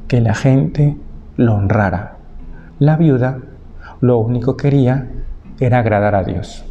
que 0.08 0.20
la 0.20 0.34
gente 0.34 0.96
lo 1.36 1.54
honrara. 1.54 2.16
La 2.78 2.96
viuda 2.96 3.38
lo 4.00 4.18
único 4.18 4.56
que 4.56 4.70
quería 4.70 5.08
era 5.60 5.80
agradar 5.80 6.14
a 6.14 6.24
Dios. 6.24 6.64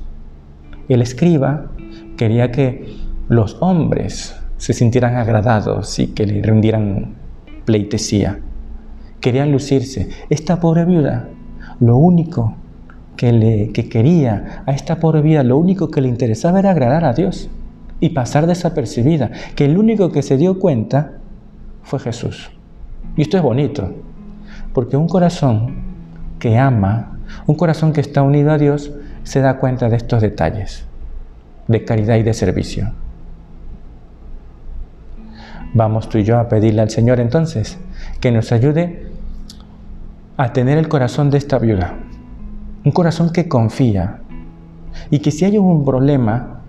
El 0.89 1.01
escriba 1.01 1.67
quería 2.15 2.51
que 2.51 2.95
los 3.27 3.57
hombres 3.59 4.39
se 4.57 4.73
sintieran 4.73 5.15
agradados 5.15 5.99
y 5.99 6.07
que 6.07 6.25
le 6.25 6.41
rindieran 6.41 7.15
pleitesía. 7.65 8.39
Querían 9.19 9.51
lucirse. 9.51 10.09
Esta 10.29 10.59
pobre 10.59 10.85
viuda, 10.85 11.27
lo 11.79 11.97
único 11.97 12.55
que, 13.17 13.33
le, 13.33 13.71
que 13.73 13.89
quería 13.89 14.63
a 14.65 14.71
esta 14.71 14.99
pobre 14.99 15.21
viuda, 15.21 15.43
lo 15.43 15.57
único 15.57 15.89
que 15.89 15.99
le 15.99 16.07
interesaba 16.07 16.59
era 16.59 16.71
agradar 16.71 17.03
a 17.03 17.13
Dios 17.13 17.49
y 17.99 18.09
pasar 18.09 18.47
desapercibida, 18.47 19.31
que 19.55 19.65
el 19.65 19.77
único 19.77 20.11
que 20.11 20.21
se 20.21 20.37
dio 20.37 20.59
cuenta 20.59 21.13
fue 21.83 21.99
Jesús. 21.99 22.51
Y 23.15 23.23
esto 23.23 23.37
es 23.37 23.43
bonito, 23.43 23.91
porque 24.73 24.95
un 24.95 25.07
corazón 25.07 25.75
que 26.39 26.57
ama, 26.57 27.17
un 27.47 27.55
corazón 27.55 27.91
que 27.91 28.01
está 28.01 28.21
unido 28.21 28.51
a 28.51 28.57
Dios, 28.57 28.91
se 29.23 29.41
da 29.41 29.57
cuenta 29.57 29.89
de 29.89 29.97
estos 29.97 30.21
detalles 30.21 30.85
de 31.67 31.83
caridad 31.83 32.15
y 32.15 32.23
de 32.23 32.33
servicio. 32.33 32.93
Vamos 35.73 36.07
tú 36.09 36.17
y 36.17 36.23
yo 36.23 36.39
a 36.39 36.47
pedirle 36.47 36.81
al 36.81 36.89
Señor 36.89 37.19
entonces 37.19 37.77
que 38.21 38.31
nos 38.31 38.51
ayude 38.51 39.07
a 40.37 40.53
tener 40.53 40.77
el 40.77 40.87
corazón 40.87 41.29
de 41.29 41.37
esta 41.37 41.59
viuda, 41.59 41.95
un 42.87 42.93
corazón 42.93 43.31
que 43.33 43.49
confía 43.49 44.21
y 45.11 45.19
que 45.19 45.29
si 45.29 45.43
hay 45.43 45.57
un 45.57 45.83
problema, 45.83 46.61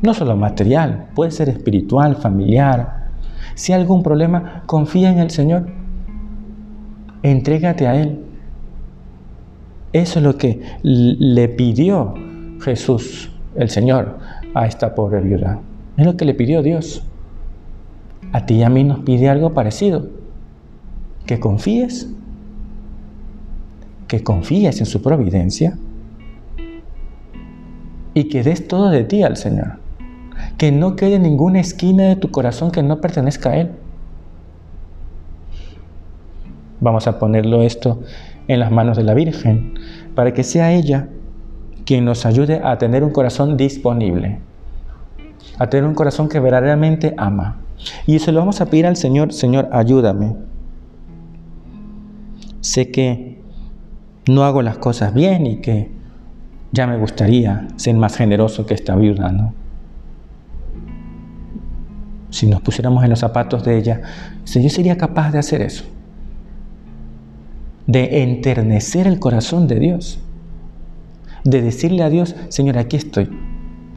no 0.00 0.14
solo 0.14 0.34
material, 0.34 1.10
puede 1.14 1.30
ser 1.30 1.50
espiritual, 1.50 2.16
familiar, 2.16 3.10
si 3.54 3.74
hay 3.74 3.82
algún 3.82 4.02
problema, 4.02 4.62
confía 4.64 5.10
en 5.10 5.18
el 5.18 5.28
Señor, 5.28 5.66
entrégate 7.22 7.86
a 7.86 8.00
Él. 8.00 8.24
Eso 9.92 10.20
es 10.20 10.24
lo 10.24 10.38
que 10.38 10.62
le 10.82 11.48
pidió 11.50 12.14
Jesús, 12.62 13.30
el 13.54 13.68
Señor, 13.68 14.20
a 14.54 14.66
esta 14.66 14.94
pobre 14.94 15.20
viuda. 15.20 15.60
Es 15.98 16.06
lo 16.06 16.16
que 16.16 16.24
le 16.24 16.32
pidió 16.32 16.62
Dios. 16.62 17.04
A 18.32 18.46
ti 18.46 18.54
y 18.54 18.62
a 18.62 18.70
mí 18.70 18.84
nos 18.84 19.00
pide 19.00 19.28
algo 19.28 19.52
parecido. 19.52 20.08
Que 21.26 21.38
confíes. 21.38 22.08
Que 24.12 24.22
confíes 24.22 24.78
en 24.78 24.84
su 24.84 25.00
providencia. 25.00 25.78
Y 28.12 28.24
que 28.24 28.42
des 28.42 28.68
todo 28.68 28.90
de 28.90 29.04
ti 29.04 29.22
al 29.22 29.38
Señor. 29.38 29.78
Que 30.58 30.70
no 30.70 30.96
quede 30.96 31.18
ninguna 31.18 31.60
esquina 31.60 32.02
de 32.08 32.16
tu 32.16 32.30
corazón 32.30 32.72
que 32.72 32.82
no 32.82 33.00
pertenezca 33.00 33.52
a 33.52 33.56
Él. 33.56 33.70
Vamos 36.80 37.06
a 37.06 37.18
ponerlo 37.18 37.62
esto 37.62 38.02
en 38.48 38.60
las 38.60 38.70
manos 38.70 38.98
de 38.98 39.04
la 39.04 39.14
Virgen 39.14 39.78
para 40.14 40.34
que 40.34 40.44
sea 40.44 40.74
ella 40.74 41.08
quien 41.86 42.04
nos 42.04 42.26
ayude 42.26 42.60
a 42.62 42.76
tener 42.76 43.04
un 43.04 43.12
corazón 43.12 43.56
disponible, 43.56 44.40
a 45.56 45.70
tener 45.70 45.88
un 45.88 45.94
corazón 45.94 46.28
que 46.28 46.38
verdaderamente 46.38 47.14
ama. 47.16 47.62
Y 48.06 48.18
se 48.18 48.30
lo 48.30 48.40
vamos 48.40 48.60
a 48.60 48.66
pedir 48.66 48.84
al 48.86 48.96
Señor, 48.96 49.32
Señor, 49.32 49.70
ayúdame. 49.72 50.36
Sé 52.60 52.90
que 52.90 53.40
no 54.26 54.44
hago 54.44 54.62
las 54.62 54.78
cosas 54.78 55.14
bien 55.14 55.46
y 55.46 55.56
que 55.60 55.90
ya 56.72 56.86
me 56.86 56.96
gustaría 56.96 57.68
ser 57.76 57.96
más 57.96 58.16
generoso 58.16 58.66
que 58.66 58.74
esta 58.74 58.96
viuda, 58.96 59.30
¿no? 59.32 59.54
Si 62.30 62.46
nos 62.46 62.62
pusiéramos 62.62 63.04
en 63.04 63.10
los 63.10 63.18
zapatos 63.18 63.62
de 63.64 63.76
ella, 63.76 64.00
yo 64.46 64.68
sería 64.70 64.96
capaz 64.96 65.32
de 65.32 65.38
hacer 65.38 65.60
eso, 65.60 65.84
de 67.86 68.22
enternecer 68.22 69.06
el 69.06 69.18
corazón 69.18 69.66
de 69.66 69.78
Dios 69.78 70.18
de 71.44 71.62
decirle 71.62 72.02
a 72.02 72.10
Dios, 72.10 72.36
Señor, 72.48 72.78
aquí 72.78 72.96
estoy, 72.96 73.28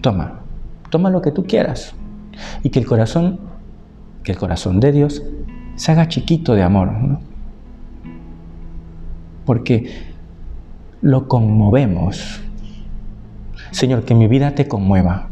toma, 0.01 0.41
toma 0.89 1.09
lo 1.09 1.21
que 1.21 1.31
tú 1.31 1.45
quieras. 1.45 1.93
Y 2.63 2.69
que 2.69 2.79
el 2.79 2.85
corazón, 2.85 3.39
que 4.23 4.31
el 4.31 4.37
corazón 4.37 4.79
de 4.79 4.91
Dios 4.91 5.23
se 5.75 5.91
haga 5.91 6.07
chiquito 6.07 6.53
de 6.53 6.63
amor, 6.63 6.91
Porque 9.45 10.14
lo 11.05 11.27
conmovemos. 11.27 12.41
Señor, 13.69 14.03
que 14.05 14.15
mi 14.15 14.27
vida 14.27 14.55
te 14.55 14.67
conmueva, 14.67 15.29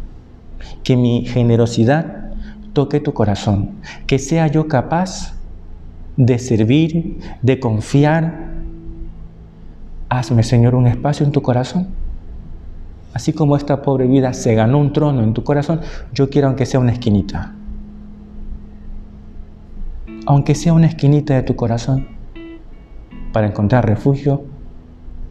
que 0.84 0.96
mi 0.96 1.26
generosidad 1.26 2.32
toque 2.74 3.00
tu 3.00 3.14
corazón, 3.14 3.72
que 4.06 4.20
sea 4.20 4.46
yo 4.46 4.68
capaz 4.68 5.34
de 6.16 6.38
servir, 6.38 7.18
de 7.42 7.60
confiar. 7.60 8.52
Hazme, 10.10 10.44
Señor, 10.44 10.76
un 10.76 10.86
espacio 10.86 11.26
en 11.26 11.32
tu 11.32 11.42
corazón 11.42 11.88
Así 13.14 13.32
como 13.32 13.56
esta 13.56 13.84
pobre 13.84 14.08
vida 14.08 14.34
se 14.34 14.56
ganó 14.56 14.80
un 14.80 14.92
trono 14.92 15.22
en 15.22 15.34
tu 15.34 15.44
corazón, 15.44 15.82
yo 16.14 16.30
quiero 16.30 16.48
aunque 16.48 16.66
sea 16.66 16.80
una 16.80 16.92
esquinita. 16.92 17.54
Aunque 20.26 20.56
sea 20.56 20.74
una 20.74 20.88
esquinita 20.88 21.36
de 21.36 21.44
tu 21.44 21.56
corazón, 21.56 22.08
para 23.32 23.48
encontrar 23.48 23.88
refugio, 23.88 24.46